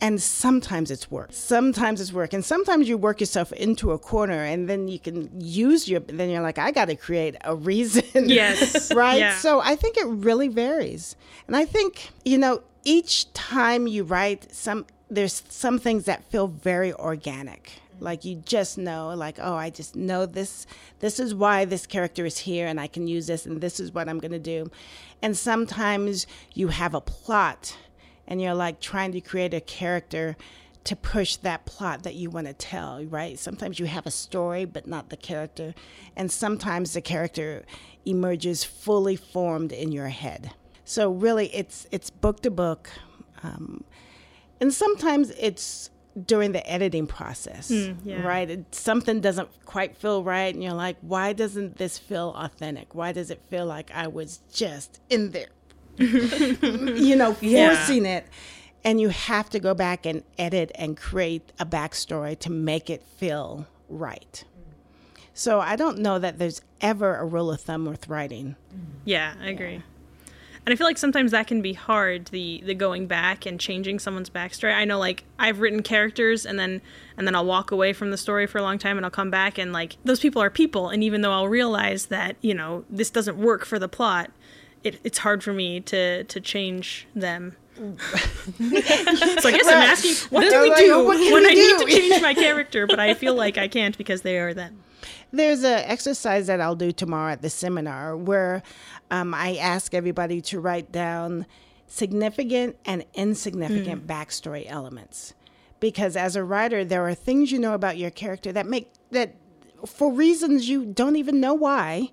and 0.00 0.20
sometimes 0.20 0.90
it's 0.90 1.10
work. 1.10 1.30
Sometimes 1.32 2.00
it's 2.00 2.12
work. 2.12 2.32
And 2.34 2.44
sometimes 2.44 2.88
you 2.88 2.98
work 2.98 3.20
yourself 3.20 3.52
into 3.52 3.92
a 3.92 3.98
corner 3.98 4.44
and 4.44 4.68
then 4.68 4.88
you 4.88 4.98
can 4.98 5.30
use 5.40 5.88
your 5.88 6.00
then 6.00 6.28
you're 6.28 6.42
like 6.42 6.58
i 6.58 6.70
got 6.70 6.86
to 6.86 6.96
create 6.96 7.36
a 7.44 7.54
reason. 7.54 8.02
Yes. 8.28 8.92
Right? 8.94 9.18
Yeah. 9.18 9.36
so 9.36 9.60
i 9.60 9.76
think 9.76 9.96
it 9.96 10.06
really 10.06 10.48
varies. 10.48 11.16
And 11.46 11.56
i 11.56 11.64
think 11.64 12.10
you 12.24 12.38
know 12.38 12.62
each 12.84 13.32
time 13.32 13.86
you 13.86 14.04
write 14.04 14.52
some 14.54 14.86
there's 15.08 15.42
some 15.48 15.78
things 15.78 16.04
that 16.04 16.24
feel 16.30 16.48
very 16.48 16.92
organic. 16.92 17.72
Like 17.98 18.24
you 18.26 18.42
just 18.44 18.76
know 18.76 19.08
like 19.14 19.38
oh 19.40 19.54
i 19.54 19.70
just 19.70 19.96
know 19.96 20.26
this 20.26 20.66
this 21.00 21.18
is 21.18 21.34
why 21.34 21.64
this 21.64 21.86
character 21.86 22.26
is 22.26 22.36
here 22.38 22.66
and 22.66 22.78
i 22.78 22.86
can 22.86 23.06
use 23.06 23.26
this 23.26 23.46
and 23.46 23.60
this 23.62 23.80
is 23.80 23.92
what 23.92 24.08
i'm 24.08 24.18
going 24.18 24.32
to 24.32 24.38
do. 24.38 24.70
And 25.22 25.34
sometimes 25.36 26.26
you 26.52 26.68
have 26.68 26.92
a 26.94 27.00
plot 27.00 27.74
and 28.28 28.40
you're 28.40 28.54
like 28.54 28.80
trying 28.80 29.12
to 29.12 29.20
create 29.20 29.54
a 29.54 29.60
character 29.60 30.36
to 30.84 30.94
push 30.94 31.36
that 31.36 31.64
plot 31.66 32.04
that 32.04 32.14
you 32.14 32.30
want 32.30 32.46
to 32.46 32.52
tell, 32.52 33.04
right? 33.06 33.38
Sometimes 33.38 33.80
you 33.80 33.86
have 33.86 34.06
a 34.06 34.10
story, 34.10 34.64
but 34.64 34.86
not 34.86 35.08
the 35.10 35.16
character. 35.16 35.74
And 36.16 36.30
sometimes 36.30 36.92
the 36.92 37.00
character 37.00 37.64
emerges 38.04 38.62
fully 38.62 39.16
formed 39.16 39.72
in 39.72 39.90
your 39.90 40.08
head. 40.08 40.52
So 40.84 41.10
really, 41.10 41.48
it's 41.54 41.88
it's 41.90 42.10
book 42.10 42.42
to 42.42 42.50
book, 42.52 42.88
um, 43.42 43.82
and 44.60 44.72
sometimes 44.72 45.30
it's 45.30 45.90
during 46.26 46.52
the 46.52 46.64
editing 46.70 47.06
process, 47.06 47.70
Mm, 47.70 47.96
yeah. 48.04 48.22
right? 48.22 48.48
It, 48.48 48.74
something 48.74 49.20
doesn't 49.20 49.48
quite 49.66 49.96
feel 49.96 50.22
right, 50.22 50.54
and 50.54 50.62
you're 50.62 50.72
like, 50.72 50.96
why 51.00 51.32
doesn't 51.32 51.76
this 51.76 51.98
feel 51.98 52.32
authentic? 52.36 52.94
Why 52.94 53.10
does 53.12 53.30
it 53.32 53.42
feel 53.50 53.66
like 53.66 53.90
I 53.92 54.06
was 54.06 54.40
just 54.52 55.00
in 55.10 55.32
there, 55.32 55.48
you 55.98 57.16
know, 57.16 57.36
Yeah. 57.40 57.74
forcing 57.74 58.06
it? 58.06 58.26
And 58.84 59.00
you 59.00 59.08
have 59.08 59.50
to 59.50 59.58
go 59.58 59.74
back 59.74 60.06
and 60.06 60.22
edit 60.38 60.70
and 60.76 60.96
create 60.96 61.52
a 61.58 61.66
backstory 61.66 62.38
to 62.40 62.50
make 62.50 62.88
it 62.88 63.02
feel 63.02 63.66
right. 63.88 64.44
So 65.34 65.60
I 65.60 65.76
don't 65.76 65.98
know 65.98 66.18
that 66.18 66.38
there's 66.38 66.62
ever 66.80 67.16
a 67.16 67.24
rule 67.26 67.50
of 67.50 67.60
thumb 67.60 67.84
with 67.84 68.08
writing. 68.08 68.56
Yeah, 69.04 69.34
I 69.42 69.48
agree. 69.48 69.82
And 70.64 70.72
I 70.72 70.76
feel 70.76 70.86
like 70.88 70.98
sometimes 70.98 71.30
that 71.30 71.46
can 71.46 71.62
be 71.62 71.74
hard, 71.74 72.26
the 72.26 72.60
the 72.64 72.74
going 72.74 73.06
back 73.06 73.46
and 73.46 73.60
changing 73.60 74.00
someone's 74.00 74.30
backstory. 74.30 74.74
I 74.74 74.84
know 74.84 74.98
like 74.98 75.22
I've 75.38 75.60
written 75.60 75.82
characters 75.82 76.44
and 76.44 76.58
then 76.58 76.80
and 77.16 77.24
then 77.26 77.36
I'll 77.36 77.44
walk 77.44 77.70
away 77.70 77.92
from 77.92 78.10
the 78.10 78.16
story 78.16 78.46
for 78.48 78.58
a 78.58 78.62
long 78.62 78.78
time 78.78 78.96
and 78.96 79.04
I'll 79.06 79.10
come 79.10 79.30
back 79.30 79.58
and 79.58 79.72
like 79.72 79.96
those 80.04 80.18
people 80.18 80.42
are 80.42 80.50
people 80.50 80.88
and 80.88 81.04
even 81.04 81.20
though 81.20 81.30
I'll 81.32 81.46
realize 81.48 82.06
that, 82.06 82.34
you 82.40 82.52
know, 82.54 82.84
this 82.90 83.10
doesn't 83.10 83.36
work 83.36 83.64
for 83.64 83.78
the 83.78 83.88
plot, 83.88 84.32
it, 84.86 85.00
it's 85.04 85.18
hard 85.18 85.42
for 85.42 85.52
me 85.52 85.80
to 85.80 86.24
to 86.24 86.40
change 86.40 87.06
them. 87.14 87.56
so 87.76 87.82
I 88.62 89.52
guess 89.52 89.66
I'm 89.66 89.82
asking, 89.82 90.30
what 90.30 90.48
do 90.48 90.62
we 90.62 90.74
do 90.76 91.06
when 91.06 91.18
we 91.18 91.46
I 91.46 91.54
do? 91.54 91.78
need 91.78 91.86
to 91.86 91.96
change 92.00 92.22
my 92.22 92.32
character, 92.32 92.86
but 92.86 92.98
I 92.98 93.12
feel 93.12 93.34
like 93.34 93.58
I 93.58 93.68
can't 93.68 93.98
because 93.98 94.22
they 94.22 94.38
are 94.38 94.54
them. 94.54 94.82
There's 95.30 95.62
an 95.62 95.80
exercise 95.84 96.46
that 96.46 96.58
I'll 96.60 96.74
do 96.74 96.90
tomorrow 96.90 97.32
at 97.32 97.42
the 97.42 97.50
seminar 97.50 98.16
where 98.16 98.62
um, 99.10 99.34
I 99.34 99.56
ask 99.56 99.92
everybody 99.92 100.40
to 100.42 100.58
write 100.60 100.90
down 100.90 101.44
significant 101.86 102.76
and 102.86 103.04
insignificant 103.14 104.06
backstory 104.06 104.64
elements. 104.66 105.34
Because 105.78 106.16
as 106.16 106.34
a 106.34 106.42
writer, 106.42 106.82
there 106.84 107.06
are 107.06 107.14
things 107.14 107.52
you 107.52 107.58
know 107.58 107.74
about 107.74 107.98
your 107.98 108.10
character 108.10 108.52
that 108.52 108.66
make 108.66 108.90
that, 109.10 109.34
for 109.84 110.10
reasons 110.10 110.68
you 110.68 110.86
don't 110.86 111.16
even 111.16 111.40
know 111.40 111.52
why, 111.52 112.10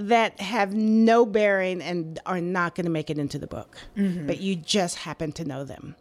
that 0.00 0.40
have 0.40 0.72
no 0.74 1.26
bearing 1.26 1.82
and 1.82 2.18
are 2.24 2.40
not 2.40 2.74
going 2.74 2.86
to 2.86 2.90
make 2.90 3.10
it 3.10 3.18
into 3.18 3.38
the 3.38 3.46
book, 3.46 3.76
but 3.94 4.40
you 4.40 4.56
just 4.56 4.96
happen 4.98 5.30
to 5.32 5.44
know 5.44 5.62
them. 5.64 5.94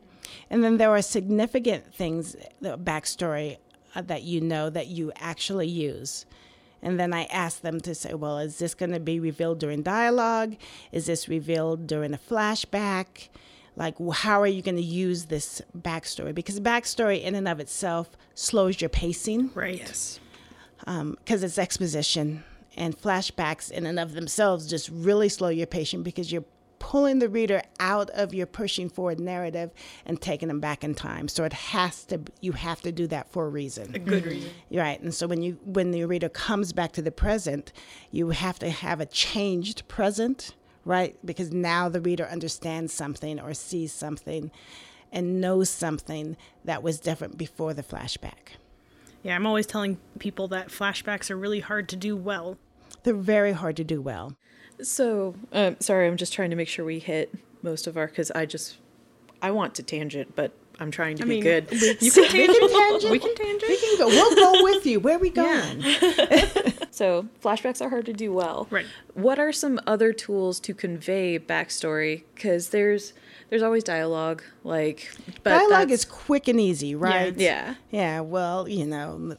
And 0.50 0.64
then 0.64 0.78
there 0.78 0.90
are 0.92 1.02
significant 1.02 1.94
things, 1.94 2.36
the 2.62 2.78
backstory 2.78 3.58
uh, 3.96 4.02
that 4.04 4.24
you 4.24 4.42
know 4.42 4.70
that 4.70 4.88
you 4.88 5.12
actually 5.18 5.68
use. 5.68 6.26
And 6.82 6.98
then 7.00 7.14
I 7.14 7.26
ask 7.26 7.62
them 7.62 7.82
to 7.82 7.94
say, 7.94 8.14
well, 8.14 8.40
is 8.40 8.58
this 8.60 8.74
going 8.74 8.92
to 8.92 9.00
be 9.02 9.20
revealed 9.20 9.60
during 9.60 9.82
dialogue? 9.84 10.56
Is 10.94 11.08
this 11.08 11.28
revealed 11.28 11.88
during 11.88 12.14
a 12.14 12.18
flashback? 12.18 13.28
Like, 13.76 13.96
how 14.14 14.42
are 14.42 14.48
you 14.48 14.62
going 14.62 14.78
to 14.78 14.82
use 14.82 15.26
this 15.26 15.62
backstory? 15.78 16.34
Because 16.34 16.60
backstory 16.62 17.22
in 17.22 17.36
and 17.36 17.48
of 17.48 17.60
itself 17.60 18.12
slows 18.34 18.80
your 18.80 18.90
pacing 18.90 19.52
Right. 19.54 19.78
Yes. 19.80 20.20
because 20.86 21.44
it's 21.44 21.58
exposition 21.58 22.44
and 22.80 22.98
flashbacks 22.98 23.70
in 23.70 23.86
and 23.86 24.00
of 24.00 24.14
themselves 24.14 24.68
just 24.68 24.90
really 24.90 25.30
slow 25.30 25.50
your 25.50 25.68
patient 25.68 26.04
because 26.04 26.32
you're 26.32 26.46
pulling 26.80 27.20
the 27.20 27.30
reader 27.30 27.62
out 27.80 28.10
of 28.12 28.34
your 28.34 28.48
pushing 28.48 28.90
forward 28.90 29.20
narrative 29.20 29.70
and 30.06 30.20
taking 30.22 30.48
them 30.48 30.62
back 30.62 30.84
in 30.84 30.96
time. 30.96 31.28
So 31.28 31.44
it 31.44 31.54
has 31.54 32.06
to 32.06 32.22
you 32.42 32.54
have 32.54 32.82
to 32.82 32.92
do 32.92 33.06
that 33.08 33.30
for 33.30 33.46
a 33.46 33.50
reason. 33.50 33.94
A 33.94 34.00
good 34.00 34.26
reason. 34.26 34.50
right. 34.72 35.00
And 35.00 35.14
so 35.14 35.28
when 35.28 35.42
you 35.44 35.60
when 35.66 35.92
the 35.92 36.06
reader 36.06 36.30
comes 36.30 36.74
back 36.74 36.94
to 36.94 37.02
the 37.02 37.12
present 37.12 37.72
you 38.12 38.30
have 38.30 38.58
to 38.60 38.70
have 38.70 39.00
a 39.00 39.06
changed 39.06 39.88
present 39.88 40.56
right? 40.86 41.18
Because 41.24 41.52
now 41.52 41.90
the 41.90 42.02
reader 42.02 42.26
understands 42.26 42.94
something 42.94 43.40
or 43.40 43.54
sees 43.54 43.94
something 43.94 44.50
and 45.12 45.42
knows 45.42 45.70
something 45.70 46.38
that 46.66 46.82
was 46.82 47.00
different 47.00 47.38
before 47.38 47.74
the 47.74 47.84
flashback. 47.84 48.56
Yeah, 49.24 49.36
I'm 49.36 49.46
always 49.46 49.66
telling 49.66 49.98
people 50.18 50.48
that 50.50 50.70
flashbacks 50.70 51.30
are 51.30 51.36
really 51.36 51.60
hard 51.60 51.90
to 51.90 51.96
do 51.96 52.16
well. 52.16 52.58
They're 53.04 53.14
very 53.14 53.52
hard 53.54 53.76
to 53.78 53.84
do 53.84 54.02
well 54.02 54.36
So, 54.82 55.36
um, 55.52 55.76
sorry, 55.80 56.08
I'm 56.08 56.18
just 56.18 56.32
trying 56.34 56.50
to 56.52 56.56
make 56.56 56.68
sure 56.70 56.86
we 56.86 57.00
hit 57.00 57.34
most 57.62 57.86
of 57.88 57.98
our 57.98 58.08
because 58.08 58.32
I 58.32 58.46
just 58.46 58.78
I 59.42 59.52
want 59.52 59.76
to 59.76 59.84
tangent, 59.84 60.36
but 60.36 60.52
I'm 60.80 60.92
trying 60.92 61.18
to 61.18 61.24
I 61.24 61.26
be 61.26 61.30
mean, 61.32 61.44
good. 61.44 61.68
You 61.72 62.12
can 62.12 62.24
tangent. 62.30 62.72
tangent. 62.72 63.12
We 63.12 63.20
can 63.20 63.36
tangent. 63.36 63.70
We 63.70 63.78
can 63.78 63.98
go. 63.98 64.08
We'll 64.08 64.36
go 64.36 64.64
with 64.64 64.86
you. 64.86 65.00
Where 65.02 65.18
are 65.18 65.20
we 65.20 65.30
going? 65.30 65.84
So 66.92 67.28
flashbacks 67.42 67.82
are 67.86 67.90
hard 67.90 68.06
to 68.08 68.14
do 68.14 68.34
well. 68.34 68.68
Right. 68.70 68.86
What 69.14 69.40
are 69.40 69.54
some 69.54 69.80
other 69.88 70.12
tools 70.12 70.60
to 70.62 70.74
convey 70.74 71.40
backstory? 71.40 72.24
Because 72.36 72.70
there's 72.70 73.14
there's 73.50 73.62
always 73.62 73.84
dialogue, 73.84 74.44
like 74.64 75.10
but 75.44 75.52
Dialogue 75.52 75.92
is 75.92 76.04
quick 76.04 76.48
and 76.50 76.60
easy, 76.60 76.96
right? 76.96 77.34
yeah. 77.38 77.76
Yeah. 77.92 78.20
Well, 78.22 78.68
you 78.68 78.86
know. 78.86 79.38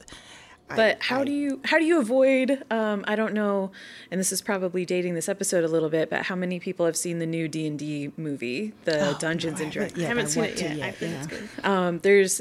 I- 0.71 0.77
But 0.77 1.03
how 1.03 1.21
I- 1.21 1.25
do 1.25 1.33
you 1.33 1.61
how 1.65 1.79
do 1.79 1.85
you 1.85 1.99
avoid? 2.00 2.62
Um, 2.71 3.05
I 3.09 3.17
don't 3.17 3.35
know, 3.35 3.73
and 4.11 4.21
this 4.21 4.33
is 4.33 4.41
probably 4.43 4.85
dating 4.85 5.15
this 5.15 5.29
episode 5.29 5.65
a 5.65 5.69
little 5.69 5.89
bit, 5.91 6.09
but 6.11 6.23
how 6.25 6.37
many 6.37 6.61
people 6.61 6.87
have 6.87 6.97
seen 6.97 7.19
the 7.19 7.27
new 7.27 7.49
D 7.49 7.67
and 7.67 7.79
D 7.79 8.12
movie, 8.17 8.73
the 8.85 9.17
Dungeons 9.19 9.61
Oh, 9.61 9.65
no, 9.65 9.71
and 9.71 9.77
I 9.77 9.81
haven't 9.81 9.95
Dragons? 9.95 10.05
I 10.05 10.07
haven't 10.09 10.27
seen 10.29 10.45
it 10.45 10.61
yet. 10.61 10.77
yet, 10.77 10.87
I 10.89 10.91
think 10.93 11.15
it's 11.17 11.27
good. 11.27 11.49
Um, 11.65 11.99
there's 12.00 12.41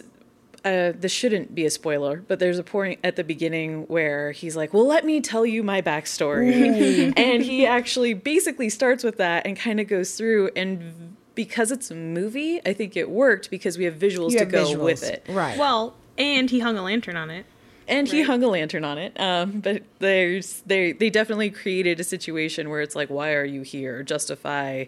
uh, 0.65 0.91
this 0.93 1.13
shouldn't 1.13 1.55
be 1.55 1.65
a 1.65 1.69
spoiler, 1.69 2.23
but 2.27 2.37
there's 2.39 2.59
a 2.59 2.63
point 2.63 2.99
at 3.03 3.15
the 3.15 3.23
beginning 3.23 3.83
where 3.83 4.33
he's 4.33 4.57
like, 4.57 4.73
"Well, 4.73 4.85
let 4.85 5.05
me 5.05 5.21
tell 5.21 5.45
you 5.45 5.63
my 5.63 5.81
backstory," 5.81 7.13
and 7.17 7.41
he 7.41 7.65
actually 7.65 8.13
basically 8.13 8.69
starts 8.69 9.03
with 9.03 9.17
that 9.17 9.47
and 9.47 9.57
kind 9.57 9.79
of 9.79 9.87
goes 9.87 10.15
through. 10.15 10.49
And 10.57 11.15
because 11.33 11.71
it's 11.71 11.89
a 11.91 11.95
movie, 11.95 12.59
I 12.65 12.73
think 12.73 12.97
it 12.97 13.09
worked 13.09 13.49
because 13.49 13.77
we 13.77 13.85
have 13.85 13.93
visuals 13.95 14.31
You 14.31 14.39
to 14.39 14.43
have 14.45 14.51
go 14.51 14.77
with 14.83 15.01
it. 15.03 15.25
Right. 15.29 15.57
Well, 15.57 15.95
and 16.17 16.49
he 16.49 16.59
hung 16.59 16.77
a 16.77 16.83
lantern 16.83 17.15
on 17.15 17.29
it. 17.29 17.45
And 17.89 18.07
he 18.07 18.21
hung 18.21 18.43
a 18.43 18.47
lantern 18.47 18.85
on 18.85 18.97
it. 18.97 19.19
Um, 19.19 19.59
but 19.59 19.83
there's 19.99 20.61
they 20.65 20.93
they 20.93 21.09
definitely 21.09 21.49
created 21.49 21.99
a 21.99 22.03
situation 22.03 22.69
where 22.69 22.81
it's 22.81 22.95
like, 22.95 23.09
why 23.09 23.33
are 23.33 23.45
you 23.45 23.61
here? 23.61 24.03
Justify, 24.03 24.85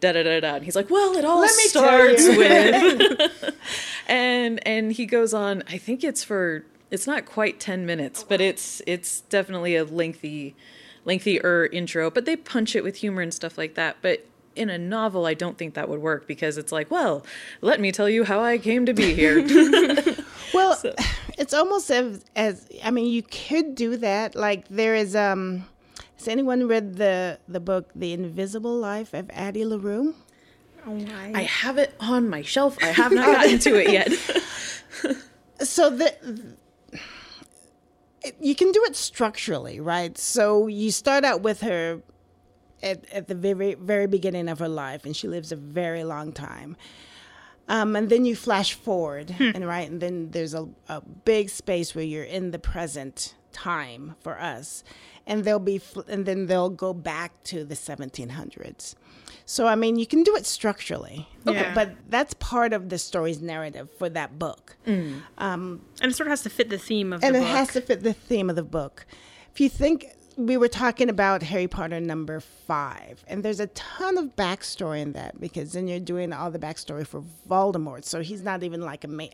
da 0.00 0.12
da 0.12 0.22
da 0.22 0.40
da. 0.40 0.54
And 0.56 0.64
he's 0.64 0.76
like, 0.76 0.90
well, 0.90 1.16
it 1.16 1.24
all 1.24 1.46
starts 1.48 2.26
with, 2.26 3.54
and 4.08 4.66
and 4.66 4.92
he 4.92 5.06
goes 5.06 5.34
on. 5.34 5.62
I 5.68 5.78
think 5.78 6.02
it's 6.02 6.24
for 6.24 6.64
it's 6.90 7.06
not 7.06 7.26
quite 7.26 7.60
ten 7.60 7.86
minutes, 7.86 8.24
but 8.24 8.40
it's 8.40 8.82
it's 8.86 9.20
definitely 9.22 9.76
a 9.76 9.84
lengthy, 9.84 10.56
lengthier 11.04 11.66
intro. 11.66 12.10
But 12.10 12.24
they 12.24 12.36
punch 12.36 12.74
it 12.74 12.82
with 12.82 12.96
humor 12.96 13.22
and 13.22 13.32
stuff 13.32 13.58
like 13.58 13.74
that. 13.74 13.98
But 14.02 14.24
in 14.56 14.70
a 14.70 14.78
novel, 14.78 15.24
I 15.24 15.34
don't 15.34 15.56
think 15.56 15.74
that 15.74 15.88
would 15.88 16.00
work 16.00 16.26
because 16.26 16.58
it's 16.58 16.72
like, 16.72 16.90
well, 16.90 17.24
let 17.60 17.80
me 17.80 17.92
tell 17.92 18.08
you 18.08 18.24
how 18.24 18.42
I 18.42 18.58
came 18.58 18.86
to 18.86 18.92
be 18.92 19.14
here. 19.14 19.46
Well, 20.54 20.80
it's 21.38 21.54
almost 21.54 21.90
as, 21.90 22.24
as 22.36 22.68
I 22.84 22.90
mean, 22.90 23.06
you 23.06 23.22
could 23.22 23.74
do 23.74 23.96
that. 23.98 24.34
Like 24.34 24.68
there 24.68 24.94
is 24.94 25.14
um 25.16 25.66
has 26.16 26.28
anyone 26.28 26.66
read 26.68 26.96
the 26.96 27.38
the 27.48 27.60
book 27.60 27.90
The 27.94 28.12
Invisible 28.12 28.76
Life 28.76 29.14
of 29.14 29.30
Addie 29.32 29.64
LaRue? 29.64 30.14
Oh 30.86 30.94
my. 30.94 31.32
I 31.34 31.42
have 31.42 31.78
it 31.78 31.94
on 32.00 32.28
my 32.28 32.42
shelf. 32.42 32.76
I 32.82 32.86
have 32.86 33.12
not 33.12 33.26
gotten 33.26 33.58
to 33.60 33.74
it 33.76 33.90
yet. 33.92 34.12
So 35.60 35.90
the 35.90 36.14
it- 38.22 38.36
you 38.40 38.54
can 38.54 38.70
do 38.72 38.84
it 38.84 38.94
structurally, 38.96 39.80
right? 39.80 40.16
So 40.16 40.66
you 40.68 40.90
start 40.92 41.24
out 41.24 41.40
with 41.42 41.60
her 41.62 42.00
at, 42.82 43.04
at 43.12 43.26
the 43.28 43.34
very 43.34 43.74
very 43.74 44.06
beginning 44.06 44.48
of 44.48 44.58
her 44.60 44.68
life, 44.68 45.04
and 45.04 45.16
she 45.16 45.26
lives 45.28 45.50
a 45.52 45.56
very 45.56 46.04
long 46.04 46.32
time. 46.32 46.76
Um, 47.68 47.94
and 47.96 48.08
then 48.08 48.24
you 48.24 48.34
flash 48.34 48.72
forward, 48.72 49.30
hmm. 49.30 49.50
and 49.54 49.66
right, 49.66 49.88
and 49.90 50.00
then 50.00 50.30
there's 50.30 50.54
a, 50.54 50.68
a 50.88 51.00
big 51.02 51.50
space 51.50 51.94
where 51.94 52.04
you're 52.04 52.24
in 52.24 52.50
the 52.50 52.58
present 52.58 53.34
time 53.52 54.14
for 54.20 54.40
us, 54.40 54.82
and 55.26 55.44
they'll 55.44 55.58
be, 55.58 55.80
and 56.08 56.24
then 56.24 56.46
they'll 56.46 56.70
go 56.70 56.94
back 56.94 57.42
to 57.44 57.64
the 57.64 57.74
1700s. 57.74 58.94
So 59.44 59.66
I 59.66 59.74
mean, 59.74 59.98
you 59.98 60.06
can 60.06 60.22
do 60.22 60.34
it 60.36 60.46
structurally, 60.46 61.28
Okay. 61.46 61.70
but 61.74 61.92
that's 62.08 62.34
part 62.34 62.72
of 62.72 62.88
the 62.88 62.98
story's 62.98 63.40
narrative 63.40 63.88
for 63.98 64.08
that 64.10 64.38
book 64.38 64.76
mm. 64.86 65.20
um, 65.38 65.82
and 66.00 66.10
it 66.12 66.14
sort 66.14 66.26
of 66.26 66.32
has 66.32 66.42
to 66.42 66.50
fit 66.50 66.70
the 66.70 66.78
theme 66.78 67.12
of 67.12 67.20
the 67.20 67.26
book. 67.26 67.34
and 67.34 67.36
the 67.36 67.46
it 67.46 67.50
book. 67.50 67.56
has 67.56 67.72
to 67.72 67.80
fit 67.80 68.02
the 68.02 68.12
theme 68.12 68.50
of 68.50 68.56
the 68.56 68.62
book. 68.62 69.06
If 69.52 69.60
you 69.60 69.68
think 69.68 70.06
we 70.38 70.56
were 70.56 70.68
talking 70.68 71.10
about 71.10 71.42
Harry 71.42 71.66
Potter 71.66 71.98
number 72.00 72.38
five, 72.40 73.24
and 73.26 73.42
there's 73.44 73.58
a 73.60 73.66
ton 73.68 74.16
of 74.16 74.36
backstory 74.36 75.00
in 75.02 75.12
that 75.12 75.40
because 75.40 75.72
then 75.72 75.88
you're 75.88 75.98
doing 75.98 76.32
all 76.32 76.50
the 76.50 76.60
backstory 76.60 77.04
for 77.06 77.24
Voldemort. 77.50 78.04
So 78.04 78.20
he's 78.22 78.42
not 78.42 78.62
even 78.62 78.80
like 78.80 79.02
a 79.04 79.08
main. 79.08 79.32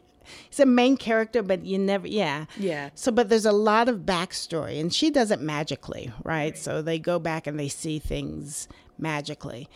He's 0.49 0.61
a 0.61 0.65
main 0.67 0.97
character, 0.97 1.43
but 1.43 1.67
you 1.67 1.79
never, 1.79 2.07
yeah, 2.09 2.47
Yeah. 2.57 2.89
So, 2.95 3.13
but 3.13 3.29
there's 3.29 3.45
a 3.45 3.53
lot 3.53 3.91
of 3.91 3.99
backstory, 4.07 4.81
and 4.81 4.93
she 4.93 5.11
does 5.11 5.31
it 5.31 5.41
magically, 5.43 6.11
right? 6.25 6.57
So 6.57 6.81
they 6.81 6.99
go 6.99 7.19
back 7.19 7.47
and 7.47 7.61
they 7.61 7.69
see 7.69 7.99
things 7.99 8.67
magically. 8.99 9.69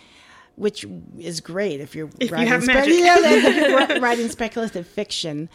which 0.57 0.87
is 1.19 1.41
great 1.43 1.81
if 1.81 1.95
you're 1.95 2.09
If 2.19 2.33
writing 2.33 2.49
have 2.49 2.65
spe- 2.65 2.89
yeah, 2.89 3.99
writing 4.01 4.29
speculative 4.31 4.87
fiction. 4.87 5.51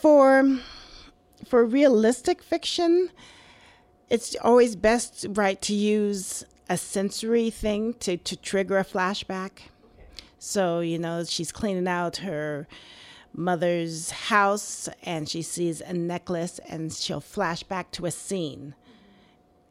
For 0.00 0.58
for 1.46 1.64
realistic 1.64 2.42
fiction, 2.42 3.10
it's 4.12 4.36
always 4.42 4.76
best 4.76 5.24
right 5.30 5.58
to 5.62 5.72
use 5.72 6.44
a 6.68 6.76
sensory 6.76 7.48
thing 7.48 7.94
to, 7.94 8.18
to 8.18 8.36
trigger 8.36 8.76
a 8.76 8.84
flashback. 8.84 9.52
So, 10.38 10.80
you 10.80 10.98
know, 10.98 11.24
she's 11.24 11.50
cleaning 11.50 11.88
out 11.88 12.18
her 12.18 12.68
mother's 13.32 14.10
house 14.10 14.86
and 15.02 15.26
she 15.26 15.40
sees 15.40 15.80
a 15.80 15.94
necklace 15.94 16.60
and 16.68 16.92
she'll 16.92 17.22
flash 17.22 17.62
back 17.62 17.90
to 17.92 18.04
a 18.04 18.10
scene. 18.10 18.74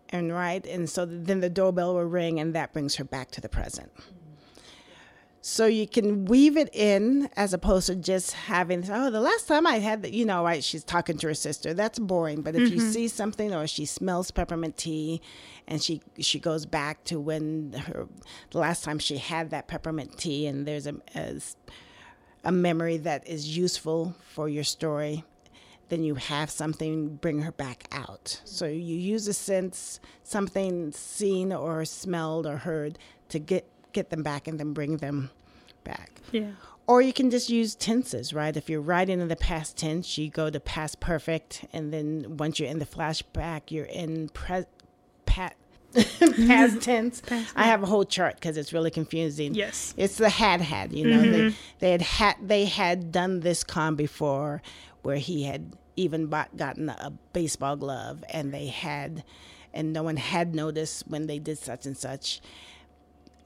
And 0.10 0.33
right, 0.33 0.65
and 0.65 0.89
so 0.89 1.05
then 1.05 1.41
the 1.41 1.50
doorbell 1.50 1.93
will 1.93 2.05
ring 2.05 2.39
and 2.39 2.55
that 2.55 2.74
brings 2.74 2.95
her 2.95 3.03
back 3.03 3.29
to 3.31 3.41
the 3.41 3.50
present. 3.50 3.91
So 5.43 5.65
you 5.65 5.88
can 5.88 6.25
weave 6.25 6.55
it 6.55 6.69
in 6.71 7.27
as 7.36 7.51
opposed 7.51 7.88
to 7.88 7.95
just 7.95 8.33
having, 8.33 8.88
oh, 8.91 9.10
the 9.10 9.19
last 9.19 9.48
time 9.48 9.65
I 9.65 9.79
had, 9.79 10.03
the, 10.03 10.13
you 10.13 10.24
know, 10.24 10.43
right, 10.43 10.63
she's 10.63 10.83
talking 10.83 11.17
to 11.17 11.27
her 11.27 11.33
sister. 11.33 11.74
That's 11.74 11.98
boring. 11.98 12.43
But 12.43 12.55
if 12.55 12.69
you 12.69 12.77
mm-hmm. 12.77 12.91
see 12.91 13.07
something 13.07 13.51
or 13.51 13.65
she 13.65 13.86
smells 13.86 14.29
peppermint 14.29 14.77
tea 14.77 15.19
and 15.67 15.81
she 15.81 16.01
she 16.19 16.39
goes 16.39 16.67
back 16.67 17.03
to 17.05 17.19
when 17.19 17.74
her 17.74 18.07
the 18.51 18.60
last 18.60 18.83
time 18.83 19.00
she 19.00 19.17
had 19.17 19.50
that 19.50 19.67
peppermint 19.67 20.15
tea 20.19 20.45
and 20.45 20.67
there's 20.67 20.86
a, 20.86 20.95
a, 21.15 21.41
a 22.43 22.51
memory 22.51 22.98
that 22.98 23.27
is 23.27 23.57
useful 23.57 24.15
for 24.21 24.48
your 24.48 24.63
story, 24.63 25.24
then 25.89 26.03
you 26.03 26.15
have 26.15 26.51
something 26.51 27.15
bring 27.15 27.41
her 27.41 27.51
back 27.51 27.88
out. 27.91 28.41
So 28.45 28.67
you 28.67 28.95
use 28.95 29.27
a 29.27 29.33
sense, 29.33 30.00
something 30.21 30.91
seen 30.91 31.51
or 31.51 31.83
smelled 31.83 32.45
or 32.45 32.57
heard 32.57 33.00
to 33.29 33.39
get 33.39 33.67
get 33.93 34.10
them 34.10 34.24
back 34.24 34.48
and 34.48 34.60
then 34.60 34.74
bring 34.74 34.98
them 34.98 35.29
back. 35.83 36.21
Yeah. 36.31 36.51
Or 36.88 37.01
you 37.01 37.13
can 37.13 37.29
just 37.29 37.50
use 37.50 37.75
tenses, 37.75 38.33
right? 38.33 38.55
If 38.55 38.69
you're 38.69 38.81
writing 38.81 39.21
in 39.21 39.27
the 39.27 39.36
past 39.36 39.77
tense, 39.77 40.17
you 40.17 40.29
go 40.29 40.50
to 40.50 40.60
past 40.60 41.00
perfect, 41.00 41.65
and 41.71 41.93
then 41.93 42.38
once 42.38 42.60
you're 42.60 42.69
in 42.69 42.79
the 42.79 42.86
flashback, 42.86 43.69
you're 43.69 43.86
in 43.86 44.29
pre- 44.29 44.65
pat- 45.25 45.55
past 46.48 46.81
tense. 46.81 47.21
I 47.55 47.63
have 47.65 47.83
a 47.83 47.86
whole 47.86 48.03
chart 48.03 48.36
because 48.36 48.57
it's 48.57 48.74
really 48.74 48.91
confusing. 48.91 49.53
Yes. 49.53 49.93
it's 49.95 50.17
the 50.17 50.29
had 50.29 50.62
had. 50.62 50.91
You 50.91 51.07
know, 51.07 51.21
they, 51.21 51.39
mm-hmm. 51.39 51.55
they 51.79 51.91
had 51.91 52.01
had 52.01 52.36
they 52.41 52.65
had 52.65 53.12
done 53.12 53.41
this 53.41 53.63
con 53.63 53.95
before, 53.95 54.62
where 55.03 55.17
he 55.17 55.43
had 55.43 55.74
even 55.95 56.27
bought, 56.27 56.57
gotten 56.57 56.89
a 56.89 57.13
baseball 57.31 57.75
glove, 57.75 58.24
and 58.29 58.53
they 58.53 58.67
had, 58.67 59.24
and 59.74 59.93
no 59.93 60.03
one 60.03 60.17
had 60.17 60.55
noticed 60.55 61.07
when 61.07 61.27
they 61.27 61.39
did 61.39 61.57
such 61.57 61.86
and 61.86 61.95
such 61.95 62.41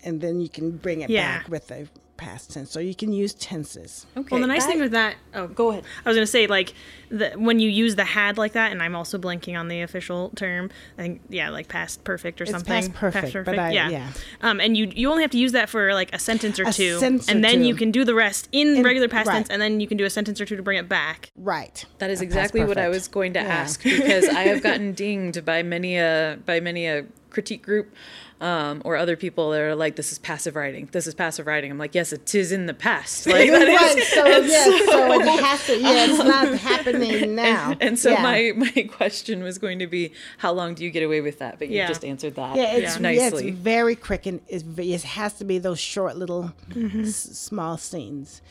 and 0.06 0.22
then 0.22 0.40
you 0.40 0.50
can 0.50 0.72
bring 0.78 1.02
it 1.02 1.10
Yeah. 1.10 1.40
back 1.40 1.50
with 1.50 1.68
the 1.68 1.88
past 2.18 2.54
tense. 2.54 2.72
So 2.72 2.80
you 2.80 2.96
can 2.96 3.12
use 3.12 3.34
tenses. 3.34 4.06
Okay. 4.16 4.30
Well, 4.32 4.40
the 4.40 4.48
nice 4.48 4.64
that- 4.64 4.72
thing 4.72 4.80
with 4.80 4.94
that, 4.94 5.16
oh, 5.34 5.48
Go 5.48 5.72
ahead. 5.72 5.84
I 6.06 6.10
was 6.10 6.16
gonna 6.16 6.26
say 6.26 6.48
like 6.48 6.74
the, 7.10 7.32
when 7.32 7.60
you 7.60 7.70
use 7.70 7.96
the 7.96 8.06
had 8.06 8.38
like 8.38 8.54
that, 8.54 8.72
and 8.72 8.82
I'm 8.82 8.96
also 8.96 9.18
blanking 9.18 9.60
on 9.60 9.68
the 9.68 9.82
official 9.82 10.30
term. 10.30 10.70
I 10.98 11.02
think 11.02 11.22
yeah, 11.30 11.50
like 11.50 11.68
past 11.68 12.06
perfect 12.06 12.40
or 12.40 12.46
It's 12.46 12.52
something. 12.52 12.72
past 12.72 12.94
perfect, 12.94 13.34
but 13.46 13.60
I- 13.60 13.72
yeah. 13.72 13.90
yeah. 13.90 14.12
Um, 14.42 14.62
and 14.62 14.78
you 14.78 14.90
you 14.96 15.12
only 15.12 15.24
have 15.24 15.32
to 15.32 15.38
use 15.38 15.52
that 15.52 15.68
for 15.68 15.94
like 15.94 16.14
a 16.16 16.20
sentence 16.20 16.58
or 16.58 16.64
A 16.64 16.72
two, 16.72 17.00
sentence 17.00 17.28
or 17.28 17.32
and 17.34 17.44
then 17.44 17.56
two. 17.56 17.66
you 17.66 17.76
can 17.76 17.92
do 17.92 18.06
the 18.06 18.16
rest 18.16 18.48
in, 18.54 18.78
In- 18.78 18.84
regular 18.84 19.10
past 19.10 19.28
right. 19.28 19.36
tense, 19.36 19.50
and 19.50 19.62
then 19.62 19.82
you 19.82 19.88
can 19.88 19.98
do 19.98 20.06
a 20.06 20.10
sentence 20.10 20.40
or 20.40 20.46
two 20.46 20.56
to 20.56 20.64
bring 20.64 20.78
it 20.78 20.88
back. 20.88 21.32
Right. 21.36 21.84
That 21.98 22.10
is 22.12 22.22
A 22.22 22.24
exactly 22.24 22.64
what 22.64 22.78
I 22.78 22.88
was 22.88 23.10
going 23.10 23.34
to 23.34 23.42
Yeah. 23.42 23.48
ask 23.48 23.84
because 23.84 24.30
I 24.30 24.44
have 24.44 24.64
gotten 24.64 24.94
dinged 25.04 25.44
by 25.44 25.64
many 25.64 25.98
a 25.98 26.40
by 26.46 26.62
many 26.62 26.88
a 26.88 27.04
critique 27.36 27.62
group 27.64 27.94
um, 28.42 28.82
or 28.84 28.96
other 28.96 29.16
people 29.16 29.52
that 29.52 29.62
are 29.62 29.76
like, 29.76 29.96
"This 29.96 30.12
is 30.12 30.18
passive 30.20 30.56
writing. 30.56 30.90
This 30.92 31.06
is 31.08 31.14
passive 31.14 31.46
writing." 31.46 31.70
I'm 31.72 31.78
like, 31.78 31.94
"Yes, 31.94 32.12
it 32.12 32.34
is 32.34 32.52
in 32.52 32.66
the 32.66 32.74
past." 32.74 33.28
Like 33.36 33.50
that 33.52 33.68
is- 33.68 33.82
right. 33.82 34.04
So 34.16 34.26
yes. 34.56 34.86
So 34.92 35.12
it 35.22 35.44
has 35.44 35.66
to. 35.68 35.78
Yeah, 35.80 36.06
it's 36.10 36.24
not 36.24 36.48
happening 36.72 37.36
now. 37.36 37.76
And 37.80 38.00
so 38.00 38.10
Yeah. 38.12 38.24
my 38.24 38.52
my 38.56 38.82
question 38.92 39.44
was 39.44 39.58
going 39.58 39.80
to 39.80 39.88
be, 39.88 40.12
how 40.38 40.52
long 40.54 40.74
do 40.76 40.84
you 40.84 40.90
get 40.92 41.04
away 41.04 41.22
with 41.22 41.38
that? 41.40 41.60
But 41.60 41.68
you 41.70 41.78
Yeah. 41.78 41.88
just 41.88 42.04
answered 42.06 42.36
that 42.36 42.56
Yeah, 42.56 42.74
it's, 42.78 43.00
nicely. 43.00 43.44
yeah. 43.46 43.50
it's 43.52 43.60
very 43.60 43.96
quick 43.96 44.26
and 44.26 44.40
it 44.48 45.04
has 45.04 45.34
to 45.36 45.46
be 45.46 45.58
those 45.60 45.80
short 45.80 46.16
little 46.18 46.54
s- 46.76 47.16
small 47.16 47.78
scenes. 47.78 48.42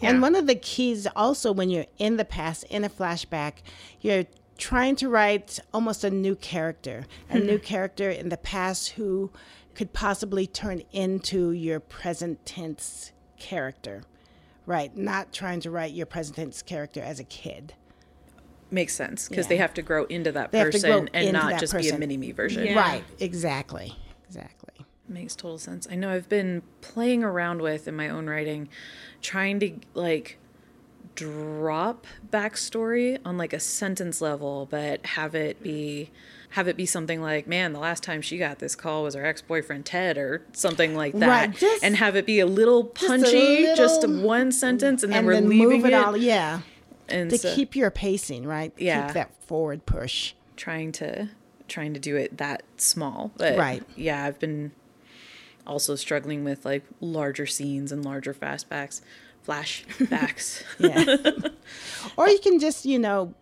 Yeah. 0.00 0.10
And 0.10 0.22
one 0.22 0.34
of 0.34 0.46
the 0.46 0.56
keys 0.56 1.06
also 1.16 1.52
when 1.52 1.70
you're 1.70 1.86
in 1.98 2.16
the 2.16 2.24
past, 2.24 2.64
in 2.64 2.84
a 2.84 2.88
flashback, 2.90 3.54
you're 4.00 4.24
trying 4.58 4.96
to 4.96 5.08
write 5.08 5.58
almost 5.72 6.04
a 6.04 6.10
new 6.10 6.36
character, 6.36 7.06
a 7.30 7.38
hmm. 7.38 7.46
new 7.46 7.58
character 7.58 8.10
in 8.10 8.28
the 8.28 8.36
past 8.36 8.90
who 8.90 9.30
could 9.74 9.92
possibly 9.92 10.46
turn 10.46 10.82
into 10.92 11.50
your 11.50 11.80
present 11.80 12.44
tense 12.46 13.12
character. 13.38 14.02
Right, 14.66 14.96
not 14.96 15.32
trying 15.32 15.60
to 15.60 15.70
write 15.70 15.92
your 15.92 16.06
present 16.06 16.36
tense 16.36 16.62
character 16.62 17.02
as 17.02 17.20
a 17.20 17.24
kid. 17.24 17.74
Makes 18.70 18.94
sense 18.94 19.28
because 19.28 19.44
Yeah. 19.44 19.50
they 19.50 19.56
have 19.58 19.74
to 19.74 19.82
grow 19.82 20.04
into 20.04 20.32
that 20.32 20.52
They 20.52 20.58
have 20.58 20.70
to 20.70 20.80
grow 20.80 21.00
person 21.02 21.10
and 21.12 21.32
not 21.32 21.60
just 21.60 21.76
be 21.76 21.88
a 21.90 21.98
mini 21.98 22.16
me 22.16 22.32
version. 22.32 22.64
Yeah. 22.64 22.78
Right, 22.78 23.04
exactly. 23.20 23.94
Exactly. 24.26 24.86
Makes 25.06 25.36
total 25.36 25.58
sense. 25.58 25.86
I 25.90 25.96
know 25.96 26.10
I've 26.10 26.30
been 26.30 26.62
playing 26.80 27.22
around 27.22 27.60
with 27.60 27.86
in 27.86 27.94
my 27.94 28.08
own 28.08 28.26
writing, 28.26 28.70
trying 29.20 29.60
to 29.60 29.72
like 29.92 30.38
drop 31.14 32.06
backstory 32.30 33.18
on 33.24 33.36
like 33.38 33.52
a 33.52 33.60
sentence 33.60 34.20
level, 34.20 34.66
but 34.70 35.04
have 35.06 35.34
it 35.34 35.62
be 35.62 36.10
have 36.50 36.68
it 36.68 36.76
be 36.76 36.86
something 36.86 37.20
like, 37.20 37.48
man, 37.48 37.72
the 37.72 37.80
last 37.80 38.04
time 38.04 38.22
she 38.22 38.38
got 38.38 38.60
this 38.60 38.76
call 38.76 39.02
was 39.02 39.14
her 39.14 39.24
ex 39.26 39.42
boyfriend 39.42 39.84
Ted 39.84 40.16
or 40.16 40.42
something 40.52 40.94
like 40.94 41.12
that. 41.14 41.26
Right, 41.28 41.56
just- 41.56 41.82
and 41.82 41.96
have 41.96 42.14
it 42.14 42.26
be 42.26 42.38
a 42.38 42.46
little 42.46 42.84
punchy, 42.84 43.64
just 43.74 44.02
little- 44.02 44.22
one 44.24 44.52
sentence, 44.52 45.02
and 45.02 45.12
then 45.12 45.18
and 45.20 45.26
we're 45.26 45.34
then 45.34 45.48
leaving 45.48 45.68
move 45.68 45.84
it, 45.84 45.92
it. 45.92 45.94
all. 45.94 46.16
Yeah, 46.16 46.60
and 47.08 47.30
to 47.30 47.38
so 47.38 47.54
keep 47.56 47.74
your 47.74 47.90
pacing, 47.90 48.46
right? 48.46 48.72
Yeah. 48.78 49.06
Keep 49.06 49.14
that 49.14 49.30
forward 49.46 49.84
push. 49.86 50.34
trying 50.56 50.92
to 50.92 51.28
trying 51.66 51.92
to 51.94 51.98
do 52.00 52.14
it 52.14 52.36
that 52.36 52.62
small. 52.76 53.32
But 53.36 53.56
Right. 53.58 53.82
yeah, 53.96 54.24
I've 54.24 54.38
been 54.38 54.70
also 55.66 55.96
struggling 55.96 56.44
with 56.44 56.64
like 56.64 56.84
larger 57.00 57.46
scenes 57.46 57.90
and 57.90 58.04
larger 58.04 58.32
fastbacks, 58.34 59.00
flashbacks. 59.46 60.62
Yeah. 60.78 61.48
or 62.16 62.28
you 62.28 62.38
can 62.38 62.58
just, 62.58 62.84
you 62.84 62.98
know, 62.98 63.34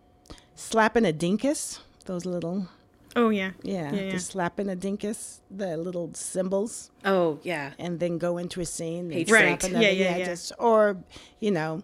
slap 0.55 0.95
in 0.97 1.05
a 1.05 1.13
dinkus, 1.13 1.79
those 2.05 2.25
little, 2.25 2.67
Oh 3.15 3.29
yeah. 3.29 3.51
yeah, 3.61 3.91
Yeah, 3.93 4.01
yeah. 4.01 4.11
just 4.11 4.31
slap 4.31 4.59
in 4.59 4.69
a 4.69 4.75
dinkus, 4.75 5.39
the 5.51 5.77
little 5.77 6.09
symbols, 6.13 6.89
oh 7.05 7.39
yeah. 7.43 7.73
and 7.77 7.99
then 7.99 8.17
go 8.17 8.37
into 8.37 8.59
a 8.61 8.65
scene. 8.65 9.11
And 9.11 9.27
slap 9.27 9.63
another- 9.63 9.83
Yeah, 9.83 9.91
yeah, 9.91 10.17
yeah. 10.17 10.25
Just, 10.25 10.51
or, 10.57 10.97
you 11.39 11.51
know, 11.51 11.83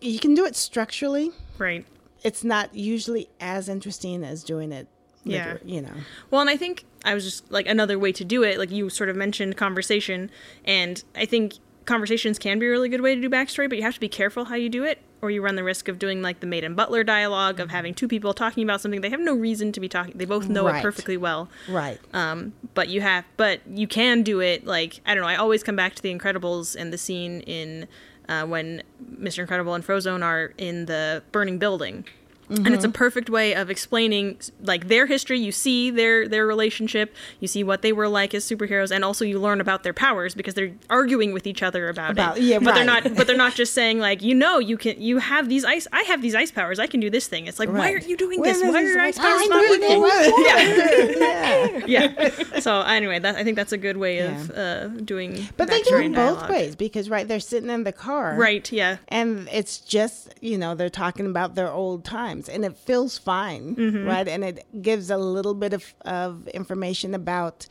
you 0.00 0.18
can 0.18 0.34
do 0.34 0.44
it 0.44 0.54
structurally. 0.56 1.30
Right. 1.56 1.84
It's 2.22 2.44
not 2.44 2.74
usually 2.74 3.28
as 3.40 3.68
interesting 3.68 4.22
as 4.24 4.44
doing 4.44 4.70
it, 4.72 4.86
Yeah. 5.24 5.56
you 5.64 5.80
know. 5.82 5.94
Well, 6.30 6.40
and 6.40 6.50
I 6.50 6.56
think 6.56 6.84
I 7.04 7.14
was 7.14 7.24
just 7.24 7.50
like 7.50 7.66
another 7.66 7.98
way 7.98 8.12
to 8.12 8.24
do 8.24 8.42
it. 8.42 8.58
Like 8.58 8.70
you 8.70 8.90
sort 8.90 9.08
of 9.08 9.16
mentioned 9.16 9.56
conversation, 9.56 10.30
and 10.64 11.02
I 11.16 11.24
think 11.26 11.54
conversations 11.88 12.38
can 12.38 12.58
be 12.58 12.66
a 12.66 12.70
really 12.70 12.88
good 12.88 13.00
way 13.00 13.14
to 13.14 13.20
do 13.20 13.28
backstory, 13.28 13.68
but 13.68 13.76
you 13.78 13.82
have 13.82 13.94
to 13.94 14.00
be 14.00 14.08
careful 14.08 14.44
how 14.44 14.54
you 14.54 14.68
do 14.68 14.84
it, 14.84 14.98
or 15.22 15.30
you 15.30 15.42
run 15.42 15.56
the 15.56 15.64
risk 15.64 15.88
of 15.88 15.98
doing 15.98 16.22
like 16.22 16.38
the 16.40 16.46
maid 16.46 16.62
and 16.62 16.76
butler 16.76 17.02
dialogue 17.02 17.58
of 17.58 17.70
having 17.70 17.94
two 17.94 18.06
people 18.06 18.32
talking 18.34 18.62
about 18.62 18.80
something 18.80 19.00
they 19.00 19.10
have 19.10 19.18
no 19.20 19.34
reason 19.34 19.72
to 19.72 19.80
be 19.80 19.88
talking. 19.88 20.12
They 20.16 20.24
both 20.26 20.48
know 20.48 20.66
Right. 20.66 20.78
it 20.78 20.82
perfectly 20.82 21.16
well. 21.16 21.48
Right. 21.68 21.98
Um, 22.12 22.52
but 22.74 22.88
you 22.88 23.00
have, 23.00 23.24
but 23.36 23.60
you 23.66 23.88
can 23.88 24.22
do 24.22 24.40
it 24.40 24.64
like 24.66 25.00
I 25.06 25.14
don't 25.14 25.22
know. 25.22 25.28
I 25.28 25.36
always 25.36 25.62
come 25.64 25.74
back 25.76 25.94
to 25.96 26.02
The 26.02 26.14
Incredibles 26.16 26.76
and 26.76 26.92
the 26.92 26.98
scene 26.98 27.40
in 27.40 27.88
uh, 28.28 28.44
when 28.44 28.82
Mr. 29.18 29.38
Incredible 29.40 29.72
and 29.74 29.82
Frozone 29.84 30.22
are 30.22 30.52
in 30.58 30.84
the 30.86 31.22
burning 31.32 31.58
building. 31.58 32.04
And 32.50 32.68
it's 32.68 32.84
a 32.84 32.88
perfect 32.88 33.28
way 33.30 33.54
of 33.54 33.70
explaining 33.70 34.38
like 34.62 34.88
their 34.88 35.06
history. 35.06 35.38
You 35.38 35.52
see 35.52 35.90
their 35.90 36.26
their 36.28 36.46
relationship. 36.46 37.14
You 37.40 37.48
see 37.48 37.62
what 37.62 37.82
they 37.82 37.92
were 37.92 38.08
like 38.08 38.32
as 38.34 38.44
superheroes, 38.44 38.90
and 38.90 39.04
also 39.04 39.24
you 39.24 39.38
learn 39.38 39.60
about 39.60 39.82
their 39.82 39.92
powers 39.92 40.34
because 40.34 40.54
they're 40.54 40.72
arguing 40.88 41.32
with 41.32 41.46
each 41.46 41.62
other 41.62 41.88
about, 41.88 42.12
About- 42.12 42.38
it. 42.38 42.44
yeah, 42.44 42.58
but 42.58 42.74
they're 42.74 42.84
not. 42.84 43.04
But 43.16 43.26
they're 43.26 43.36
not 43.36 43.54
just 43.54 43.74
saying 43.74 43.98
like 43.98 44.22
you 44.22 44.34
know 44.34 44.58
you 44.58 44.76
can 44.78 45.00
you 45.00 45.18
have 45.18 45.48
these 45.48 45.64
ice. 45.64 45.86
I 45.92 46.02
have 46.02 46.22
these 46.22 46.34
ice 46.34 46.50
powers. 46.50 46.78
I 46.78 46.86
can 46.86 47.00
do 47.00 47.10
this 47.10 47.26
thing. 47.28 47.46
It's 47.46 47.58
like 47.58 47.68
why 47.70 47.92
aren't 47.92 48.08
you 48.08 48.16
doing 48.16 48.40
Where 48.40 48.52
this? 48.52 48.62
is 48.62 48.68
Why 48.72 48.82
are 48.82 48.86
your 48.86 49.00
ice 49.00 49.18
powers 49.18 49.48
not 49.48 49.60
working? 49.70 49.90
it 49.92 49.98
was- 50.00 51.84
yeah. 51.86 52.58
So 52.60 52.80
anyway, 52.82 53.18
that 53.18 53.36
I 53.36 53.44
think 53.44 53.56
that's 53.56 53.72
a 53.72 53.78
good 53.78 53.96
way 53.96 54.20
of 54.20 54.48
Yeah. 54.50 54.62
uh, 54.62 54.86
doing. 54.88 55.48
But 55.56 55.68
they 55.68 55.76
it 55.78 55.84
both 55.88 56.14
dialogue. 56.14 56.50
ways 56.50 56.76
because, 56.76 57.08
right, 57.10 57.26
they're 57.26 57.40
sitting 57.40 57.70
in 57.70 57.84
the 57.84 57.92
car. 57.92 58.34
Right. 58.36 58.70
Yeah. 58.72 58.98
and 59.08 59.48
it's 59.52 59.78
just 59.78 60.34
you 60.40 60.58
know 60.58 60.74
they're 60.74 60.90
talking 60.90 61.26
about 61.26 61.54
their 61.54 61.70
old 61.70 62.04
times 62.42 62.48
and 62.48 62.64
it 62.64 62.76
feels 62.76 63.18
fine 63.18 63.76
Mm-hmm. 63.76 64.06
right 64.06 64.28
and 64.28 64.44
it 64.44 64.66
gives 64.82 65.10
a 65.10 65.16
little 65.18 65.54
bit 65.54 65.72
of, 65.72 65.94
of 66.02 66.46
information 66.48 67.14
about 67.14 67.66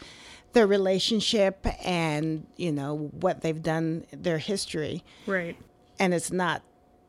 their 0.53 0.67
relationship 0.67 1.65
and 1.85 2.45
you 2.55 2.71
know 2.71 3.09
what 3.19 3.41
they've 3.41 3.61
done 3.61 4.05
their 4.11 4.37
history 4.37 5.03
Right. 5.25 5.55
and 5.99 6.13
it's 6.13 6.31
not 6.31 6.61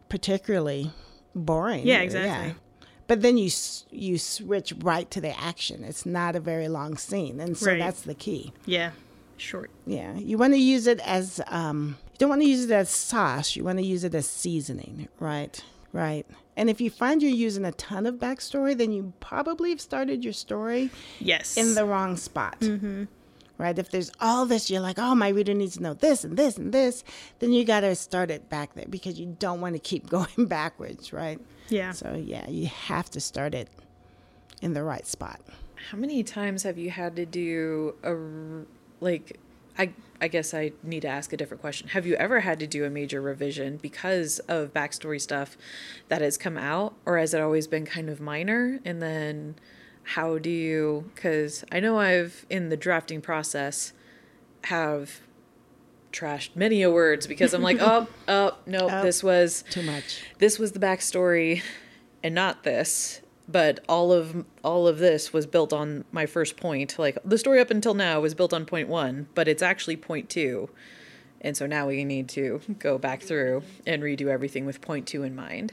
particularly 0.08 0.90
boring 1.34 1.86
Yeah, 1.86 2.00
exactly. 2.00 2.54
but 3.06 3.22
then 3.22 3.36
you 3.38 3.50
you 3.90 4.18
switch 4.18 4.72
right 4.80 5.10
to 5.10 5.20
the 5.20 5.38
action 5.38 5.84
it's 5.84 6.04
not 6.06 6.34
a 6.36 6.40
very 6.40 6.68
long 6.68 6.96
scene 6.96 7.40
and 7.40 7.56
so 7.56 7.66
Right. 7.70 7.78
that's 7.78 8.02
the 8.02 8.14
key 8.14 8.52
Yeah. 8.66 8.92
Short. 9.40 9.70
Yeah, 9.86 10.14
you 10.18 10.36
want 10.36 10.52
to 10.54 10.58
use 10.58 10.88
it 10.88 10.98
as 11.06 11.40
um, 11.46 11.96
you 12.10 12.16
don't 12.18 12.28
want 12.28 12.42
to 12.42 12.48
use 12.48 12.64
it 12.64 12.72
as 12.72 12.90
sauce. 12.90 13.54
You 13.54 13.62
want 13.62 13.78
to 13.78 13.84
use 13.84 14.02
it 14.02 14.12
as 14.12 14.28
seasoning, 14.28 15.06
right? 15.20 15.62
Right. 15.92 16.26
And 16.58 16.68
if 16.68 16.80
you 16.80 16.90
find 16.90 17.22
you're 17.22 17.30
using 17.30 17.64
a 17.64 17.72
ton 17.72 18.04
of 18.04 18.16
backstory, 18.16 18.76
then 18.76 18.92
you 18.92 19.12
probably 19.20 19.70
have 19.70 19.80
started 19.80 20.24
your 20.24 20.32
story 20.34 20.90
Yes. 21.20 21.56
in 21.56 21.74
the 21.74 21.84
wrong 21.86 22.16
spot. 22.16 22.58
Mm-hmm. 22.60 23.04
Right? 23.58 23.78
If 23.78 23.90
there's 23.90 24.10
all 24.20 24.44
this, 24.44 24.68
you're 24.70 24.80
like, 24.80 24.98
oh, 24.98 25.14
my 25.14 25.28
reader 25.28 25.54
needs 25.54 25.76
to 25.76 25.82
know 25.82 25.94
this 25.94 26.24
and 26.24 26.36
this 26.36 26.58
and 26.58 26.72
this, 26.72 27.02
then 27.38 27.52
you 27.52 27.64
got 27.64 27.80
to 27.80 27.94
start 27.94 28.30
it 28.30 28.48
back 28.50 28.74
there 28.74 28.86
because 28.90 29.18
you 29.18 29.36
don't 29.38 29.60
want 29.60 29.74
to 29.76 29.78
keep 29.80 30.08
going 30.16 30.46
backwards, 30.46 31.12
right? 31.12 31.40
Yeah. 31.68 31.92
So, 31.92 32.14
yeah, 32.14 32.48
you 32.50 32.66
have 32.66 33.08
to 33.12 33.20
start 33.20 33.54
it 33.54 33.68
in 34.60 34.74
the 34.74 34.82
right 34.82 35.06
spot. 35.06 35.40
How 35.90 35.96
many 35.98 36.22
times 36.24 36.64
have 36.64 36.76
you 36.76 36.90
had 36.90 37.14
to 37.16 37.24
do 37.24 37.94
a, 38.02 38.14
like 39.04 39.38
I 39.78 39.92
I 40.20 40.26
guess 40.28 40.52
I 40.52 40.72
need 40.82 41.02
to 41.02 41.08
ask 41.08 41.32
a 41.32 41.36
different 41.36 41.60
question. 41.60 41.88
Have 41.88 42.04
you 42.04 42.14
ever 42.16 42.40
had 42.40 42.58
to 42.60 42.66
do 42.66 42.84
a 42.84 42.90
major 42.90 43.20
revision 43.20 43.76
because 43.76 44.40
of 44.40 44.74
backstory 44.74 45.20
stuff 45.20 45.56
that 46.08 46.20
has 46.20 46.36
come 46.36 46.56
out 46.58 46.94
or 47.06 47.18
has 47.18 47.32
it 47.34 47.40
always 47.40 47.66
been 47.68 47.86
kind 47.86 48.10
of 48.10 48.20
minor 48.20 48.80
and 48.84 49.00
then 49.00 49.54
how 50.02 50.38
do 50.38 50.50
you 50.50 51.10
cuz 51.14 51.64
I 51.70 51.78
know 51.80 51.98
I've 51.98 52.44
in 52.50 52.68
the 52.68 52.76
drafting 52.76 53.20
process 53.20 53.92
have 54.64 55.20
trashed 56.12 56.56
many 56.56 56.82
a 56.82 56.90
words 56.90 57.26
because 57.26 57.52
I'm 57.54 57.62
like, 57.62 57.76
"Oh, 57.80 58.08
oh, 58.26 58.56
no, 58.66 58.88
Oh. 58.90 59.02
this 59.02 59.22
was 59.22 59.62
Too 59.70 59.82
much. 59.82 60.22
this 60.38 60.58
was 60.58 60.72
the 60.72 60.80
backstory 60.80 61.62
and 62.22 62.34
not 62.34 62.64
this 62.64 63.20
but 63.48 63.80
all 63.88 64.12
of 64.12 64.44
all 64.62 64.86
of 64.86 64.98
this 64.98 65.32
was 65.32 65.46
built 65.46 65.72
on 65.72 66.04
my 66.12 66.26
first 66.26 66.56
point 66.56 66.98
like 66.98 67.16
the 67.24 67.38
story 67.38 67.60
up 67.60 67.70
until 67.70 67.94
now 67.94 68.20
was 68.20 68.34
built 68.34 68.52
on 68.52 68.64
point 68.66 68.88
one 68.88 69.26
but 69.34 69.48
it's 69.48 69.62
actually 69.62 69.96
point 69.96 70.28
two 70.28 70.68
and 71.40 71.56
so 71.56 71.66
now 71.66 71.86
we 71.88 72.04
need 72.04 72.28
to 72.28 72.60
go 72.78 72.98
back 72.98 73.22
through 73.22 73.62
and 73.86 74.02
redo 74.02 74.26
everything 74.26 74.66
with 74.66 74.80
point 74.80 75.06
two 75.06 75.22
in 75.22 75.34
mind 75.34 75.72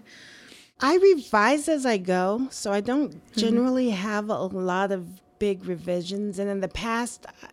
I 0.77 0.97
revise 0.97 1.69
as 1.69 1.85
I 1.85 1.97
go, 1.97 2.47
so 2.51 2.73
I 2.73 2.81
don't 2.81 3.21
generally 3.33 3.91
have 3.91 4.29
a 4.29 4.35
lot 4.43 4.91
of 4.91 5.21
big 5.39 5.63
revisions. 5.65 6.37
And 6.37 6.49
in 6.49 6.59
the 6.59 6.67
past, 6.67 7.25
uh, 7.25 7.47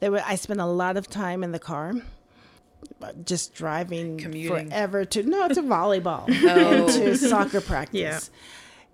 there 0.00 0.10
were 0.10 0.20
I 0.26 0.34
spent 0.34 0.60
a 0.60 0.66
lot 0.66 0.96
of 0.96 1.08
time 1.08 1.44
in 1.44 1.52
the 1.52 1.60
car, 1.60 1.94
just 3.24 3.54
driving 3.54 4.18
Commuting. 4.18 4.70
forever 4.70 5.04
to 5.04 5.22
no 5.22 5.46
to 5.48 5.62
volleyball 5.62 6.28
and 6.28 6.88
to 6.88 7.16
soccer 7.16 7.60
practice, 7.60 8.00
Yeah. 8.00 8.18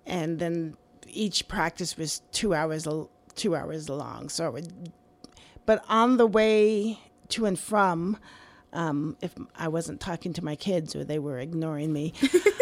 And 0.05 0.39
then 0.39 0.75
each 1.07 1.47
practice 1.47 1.97
was 1.97 2.21
two 2.31 2.53
hours 2.53 2.87
two 3.35 3.55
hours 3.55 3.89
long. 3.89 4.29
So 4.29 4.47
it 4.47 4.53
would, 4.53 4.91
but 5.65 5.83
on 5.89 6.17
the 6.17 6.27
way 6.27 6.99
to 7.29 7.45
and 7.45 7.57
from. 7.57 8.17
Um, 8.73 9.17
if 9.19 9.35
I 9.53 9.67
wasn't 9.67 9.99
talking 9.99 10.31
to 10.33 10.45
my 10.45 10.55
kids 10.55 10.95
or 10.95 11.03
they 11.03 11.19
were 11.19 11.37
ignoring 11.37 11.91
me, 11.91 12.13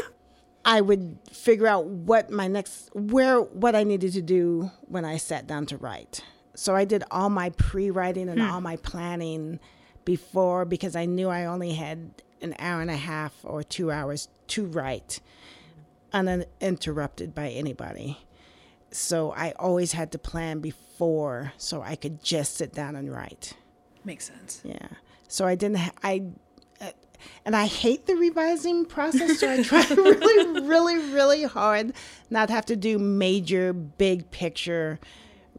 I 0.65 0.81
would 0.81 1.19
figure 1.31 1.67
out 1.67 1.85
what 1.85 2.31
my 2.31 2.47
next 2.47 2.89
where 2.93 3.41
what 3.41 3.75
I 3.75 3.83
needed 3.83 4.13
to 4.13 4.21
do 4.21 4.71
when 4.87 5.05
I 5.05 5.17
sat 5.17 5.45
down 5.45 5.67
to 5.67 5.77
write. 5.77 6.23
So 6.55 6.75
I 6.75 6.83
did 6.83 7.03
all 7.11 7.29
my 7.29 7.51
pre-writing 7.51 8.27
and 8.27 8.41
all 8.41 8.59
my 8.59 8.75
planning 8.77 9.59
before 10.03 10.65
because 10.65 10.95
I 10.95 11.05
knew 11.05 11.29
I 11.29 11.45
only 11.45 11.73
had 11.73 12.23
an 12.41 12.55
hour 12.59 12.81
and 12.81 12.91
a 12.91 12.97
half 12.97 13.33
or 13.43 13.63
2 13.63 13.91
hours 13.91 14.27
to 14.47 14.65
write 14.65 15.21
uninterrupted 16.13 17.33
by 17.35 17.49
anybody. 17.49 18.17
So 18.91 19.31
I 19.33 19.51
always 19.59 19.91
had 19.91 20.11
to 20.13 20.17
plan 20.17 20.59
before 20.59 21.53
so 21.57 21.81
I 21.81 21.95
could 21.95 22.23
just 22.23 22.55
sit 22.55 22.73
down 22.73 22.95
and 22.95 23.11
write. 23.11 23.53
makes 24.03 24.25
sense 24.25 24.61
Yeah. 24.63 24.87
So 25.27 25.45
I 25.45 25.55
didn't. 25.55 25.77
Ha- 25.77 25.91
I. 26.03 26.23
Uh, 26.81 26.91
and 27.45 27.55
I 27.55 27.65
hate 27.65 28.05
the 28.07 28.15
revising 28.15 28.85
process, 28.85 29.39
so 29.39 29.51
I 29.51 29.61
try 29.61 29.85
really, 29.89 30.61
really, 30.61 30.97
really 31.11 31.43
hard 31.43 31.93
not 32.29 32.49
have 32.49 32.65
to 32.67 32.75
do 32.77 32.97
major, 32.97 33.73
big 33.73 34.31
picture 34.31 34.99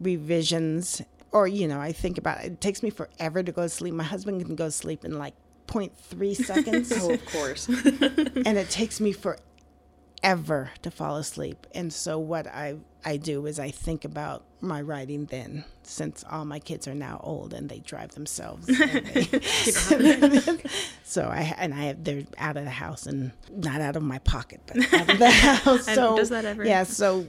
revisions. 0.01 1.03
Or, 1.33 1.47
you 1.47 1.69
know, 1.69 1.79
I 1.79 1.93
think 1.93 2.19
about 2.19 2.41
it. 2.41 2.47
It 2.53 2.61
takes 2.61 2.83
me 2.83 2.91
forever 2.91 3.43
to 3.43 3.53
go 3.53 3.63
to 3.63 3.69
sleep. 3.69 3.95
My 3.95 4.03
husband 4.05 4.45
can 4.45 4.57
go 4.57 4.65
to 4.65 4.71
sleep 4.71 5.05
in 5.05 5.19
like 5.19 5.35
0.3 5.69 6.35
seconds, 6.35 6.93
oh 6.97 7.13
of 7.13 7.25
course 7.27 7.69
and 7.69 8.59
it 8.59 8.69
takes 8.71 9.01
me 9.01 9.13
forever 9.13 9.41
to 10.23 10.91
fall 10.91 11.17
asleep. 11.17 11.67
And 11.75 11.93
so, 11.93 12.19
what 12.19 12.47
I, 12.47 12.77
I 13.05 13.17
do 13.17 13.47
is 13.47 13.59
I 13.59 13.71
think 13.71 14.05
about 14.05 14.45
my 14.61 14.83
writing 14.83 15.25
then, 15.27 15.65
since 15.83 16.23
all 16.31 16.45
my 16.45 16.59
kids 16.59 16.87
are 16.87 16.95
now 16.95 17.21
old 17.25 17.55
and 17.55 17.69
they 17.71 17.79
drive 17.79 18.11
themselves. 18.13 18.67
they- 18.67 20.61
so 21.05 21.23
I 21.23 21.55
and 21.59 21.73
I 21.75 21.85
have 21.85 22.05
they're 22.05 22.25
out 22.39 22.57
of 22.59 22.65
the 22.65 22.71
house 22.71 23.07
and 23.07 23.33
not 23.51 23.81
out 23.81 23.97
of 23.97 24.03
my 24.03 24.19
pocket, 24.21 24.61
but 24.67 24.77
out 24.93 25.09
of 25.11 25.19
the 25.19 25.31
house. 25.65 25.85
So 25.87 26.17
does 26.17 26.29
that 26.29 26.45
ever- 26.45 26.65
Yeah. 26.65 26.83
So, 26.85 27.27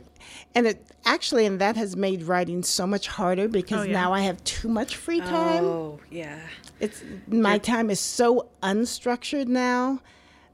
and 0.54 0.68
it 0.68 0.86
actually, 1.06 1.46
and 1.46 1.60
that 1.62 1.78
has 1.78 1.96
made 1.96 2.24
writing 2.24 2.64
so 2.64 2.86
much 2.86 3.08
harder 3.08 3.48
because 3.48 3.80
Oh, 3.82 3.84
yeah. 3.84 3.94
now 3.94 4.14
I 4.14 4.22
have 4.22 4.44
too 4.44 4.68
much 4.68 4.96
free 4.98 5.20
time. 5.22 5.64
oh 5.64 6.00
yeah 6.10 6.40
It's 6.80 7.02
my 7.28 7.58
time 7.58 7.90
is 7.90 8.00
so 8.00 8.50
unstructured 8.62 9.48
now 9.48 10.02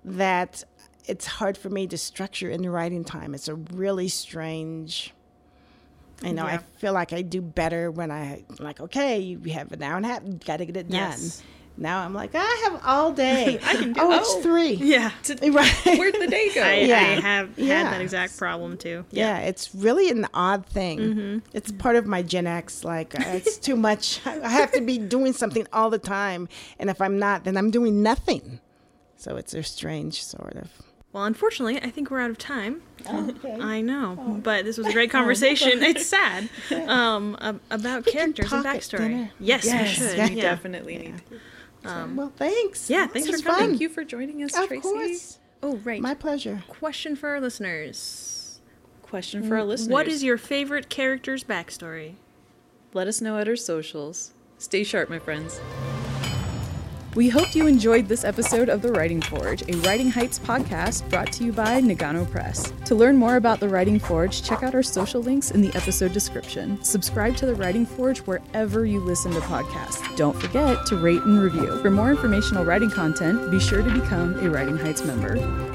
that 0.06 0.63
it's 1.08 1.26
hard 1.26 1.58
for 1.58 1.70
me 1.70 1.88
to 1.88 1.98
structure 1.98 2.50
in 2.50 2.62
the 2.62 2.70
writing 2.70 3.04
time. 3.04 3.34
It's 3.34 3.48
a 3.48 3.56
really 3.56 4.08
strange. 4.10 5.13
I 6.24 6.32
know. 6.32 6.46
I 6.46 6.58
feel 6.78 6.93
like 6.93 7.13
I 7.13 7.22
do 7.22 7.41
better 7.41 7.91
when 7.91 8.10
I 8.12 8.43
like. 8.60 8.80
Okay, 8.82 9.20
you 9.20 9.39
have 9.54 9.72
an 9.72 9.84
hour 9.84 9.98
and 9.98 10.06
a 10.06 10.10
half. 10.10 10.22
Got 10.46 10.58
to 10.58 10.65
get 10.65 10.78
it 10.78 10.89
done. 10.89 11.00
Yes. 11.00 11.43
Now 11.80 12.00
I'm 12.04 12.12
like, 12.15 12.32
I 12.34 12.62
have 12.72 12.82
all 12.84 13.12
day. 13.12 13.60
I 13.63 13.76
can 13.76 13.93
do- 13.93 14.02
Oh, 14.02 14.12
it's 14.12 14.28
oh. 14.34 14.41
three. 14.41 14.72
Yeah. 14.82 15.12
Right. 15.43 15.72
where'd 16.00 16.15
the 16.15 16.26
day 16.28 16.50
go 16.56 16.63
I, 16.63 16.65
I 16.70 16.74
Yeah. 16.80 16.98
have 17.22 17.22
had 17.22 17.50
Yeah. 17.56 17.84
that 17.91 18.02
exact 18.02 18.36
problem 18.36 18.78
too. 18.78 19.06
Yeah, 19.12 19.38
it's 19.41 19.76
really 19.76 20.10
an 20.10 20.26
odd 20.34 20.65
thing. 20.65 21.00
Mm-hmm. 21.00 21.38
It's 21.54 21.72
part 21.74 21.96
of 21.96 22.08
my 22.08 22.24
Gen 22.24 22.48
X. 22.48 22.84
Like, 22.84 23.13
uh, 23.20 23.24
it's 23.28 23.60
too 23.60 23.76
much. 23.76 24.26
I 24.26 24.50
have 24.50 24.72
to 24.72 24.82
be 24.82 24.98
doing 24.98 25.34
something 25.34 25.67
all 25.72 25.91
the 25.91 26.00
time. 26.00 26.50
And 26.80 26.89
if 26.89 27.00
I'm 27.00 27.20
not, 27.20 27.43
then 27.43 27.56
I'm 27.58 27.70
doing 27.70 28.02
nothing. 28.02 28.60
So 29.17 29.36
it's 29.36 29.54
a 29.54 29.62
strange 29.62 30.24
sort 30.24 30.56
of. 30.56 30.72
Well, 31.18 31.26
unfortunately, 31.26 31.82
I 31.82 31.90
think 31.90 32.12
we're 32.12 32.20
out 32.20 32.30
of 32.30 32.38
time. 32.38 32.84
Okay. 33.12 33.58
I 33.60 33.82
know, 33.82 34.40
but 34.44 34.66
this 34.66 34.78
was 34.78 34.86
a 34.86 34.94
great 34.94 35.10
conversation. 35.18 35.82
it's 35.82 36.06
sad 36.06 36.48
um, 36.88 37.36
about 37.72 38.06
We 38.06 38.12
characters 38.12 38.54
and 38.54 38.64
backstory. 38.64 39.00
dinner. 39.00 39.32
Yes, 39.40 39.64
we 39.64 39.72
yes 39.72 39.90
should. 39.90 40.30
we 40.30 40.36
yeah. 40.36 40.44
definitely 40.44 40.98
need 41.00 41.22
to. 41.84 42.16
well, 42.16 42.32
thanks. 42.38 42.88
yeah, 42.88 43.08
thanks 43.08 43.32
for 43.32 43.40
coming. 43.40 43.70
thank 43.70 43.82
you 43.82 43.90
for 43.90 44.04
joining 44.04 44.44
us 44.44 44.56
Of 44.56 44.70
traci 44.70 44.82
course. 44.84 45.40
Oh, 45.64 45.78
right. 45.78 46.00
My 46.00 46.14
pleasure. 46.14 46.64
Question 46.68 47.16
for 47.16 47.30
our 47.30 47.42
listeners: 47.42 48.60
question 49.02 49.42
for 49.48 49.56
our 49.56 49.64
listeners 49.64 49.92
What 49.92 50.08
is 50.08 50.24
your 50.24 50.38
favorite 50.38 50.88
character's 50.88 51.44
backstory? 51.44 52.14
Let 52.94 53.08
us 53.08 53.22
know 53.22 53.40
at 53.40 53.48
our 53.48 53.56
socials. 53.56 54.34
Stay 54.60 54.84
sharp, 54.84 55.10
my 55.10 55.18
friends. 55.18 55.60
We 57.18 57.30
hope 57.30 57.56
you 57.56 57.66
enjoyed 57.66 58.08
this 58.08 58.24
episode 58.24 58.70
of 58.70 58.84
The 58.84 58.92
Writing 58.92 59.24
Forge, 59.24 59.64
a 59.68 59.76
Writing 59.78 60.12
Heights 60.12 60.38
podcast 60.38 61.10
brought 61.10 61.32
to 61.34 61.44
you 61.44 61.52
by 61.52 61.82
Nagano 61.82 62.30
Press. 62.30 62.72
To 62.86 62.94
learn 62.94 63.18
more 63.18 63.38
about 63.38 63.60
The 63.60 63.68
Writing 63.68 63.98
Forge, 63.98 64.44
check 64.44 64.62
out 64.62 64.76
our 64.76 64.84
social 64.84 65.24
links 65.24 65.50
in 65.50 65.62
the 65.62 65.76
episode 65.76 66.14
description. 66.14 66.78
Subscribe 66.84 67.36
to 67.38 67.48
The 67.48 67.56
Writing 67.56 67.88
Forge 67.88 68.20
wherever 68.20 68.86
you 68.86 69.00
listen 69.00 69.32
to 69.32 69.40
podcasts. 69.40 70.16
Don't 70.16 70.40
forget 70.40 70.86
to 70.86 70.96
rate 70.96 71.24
and 71.24 71.42
review. 71.42 71.82
For 71.82 71.90
more 71.90 72.12
informational 72.12 72.66
writing 72.66 72.92
content, 72.92 73.50
be 73.50 73.60
sure 73.60 73.82
to 73.82 73.90
become 73.90 74.36
a 74.46 74.52
Writing 74.52 74.78
Heights 74.78 75.04
member. 75.04 75.67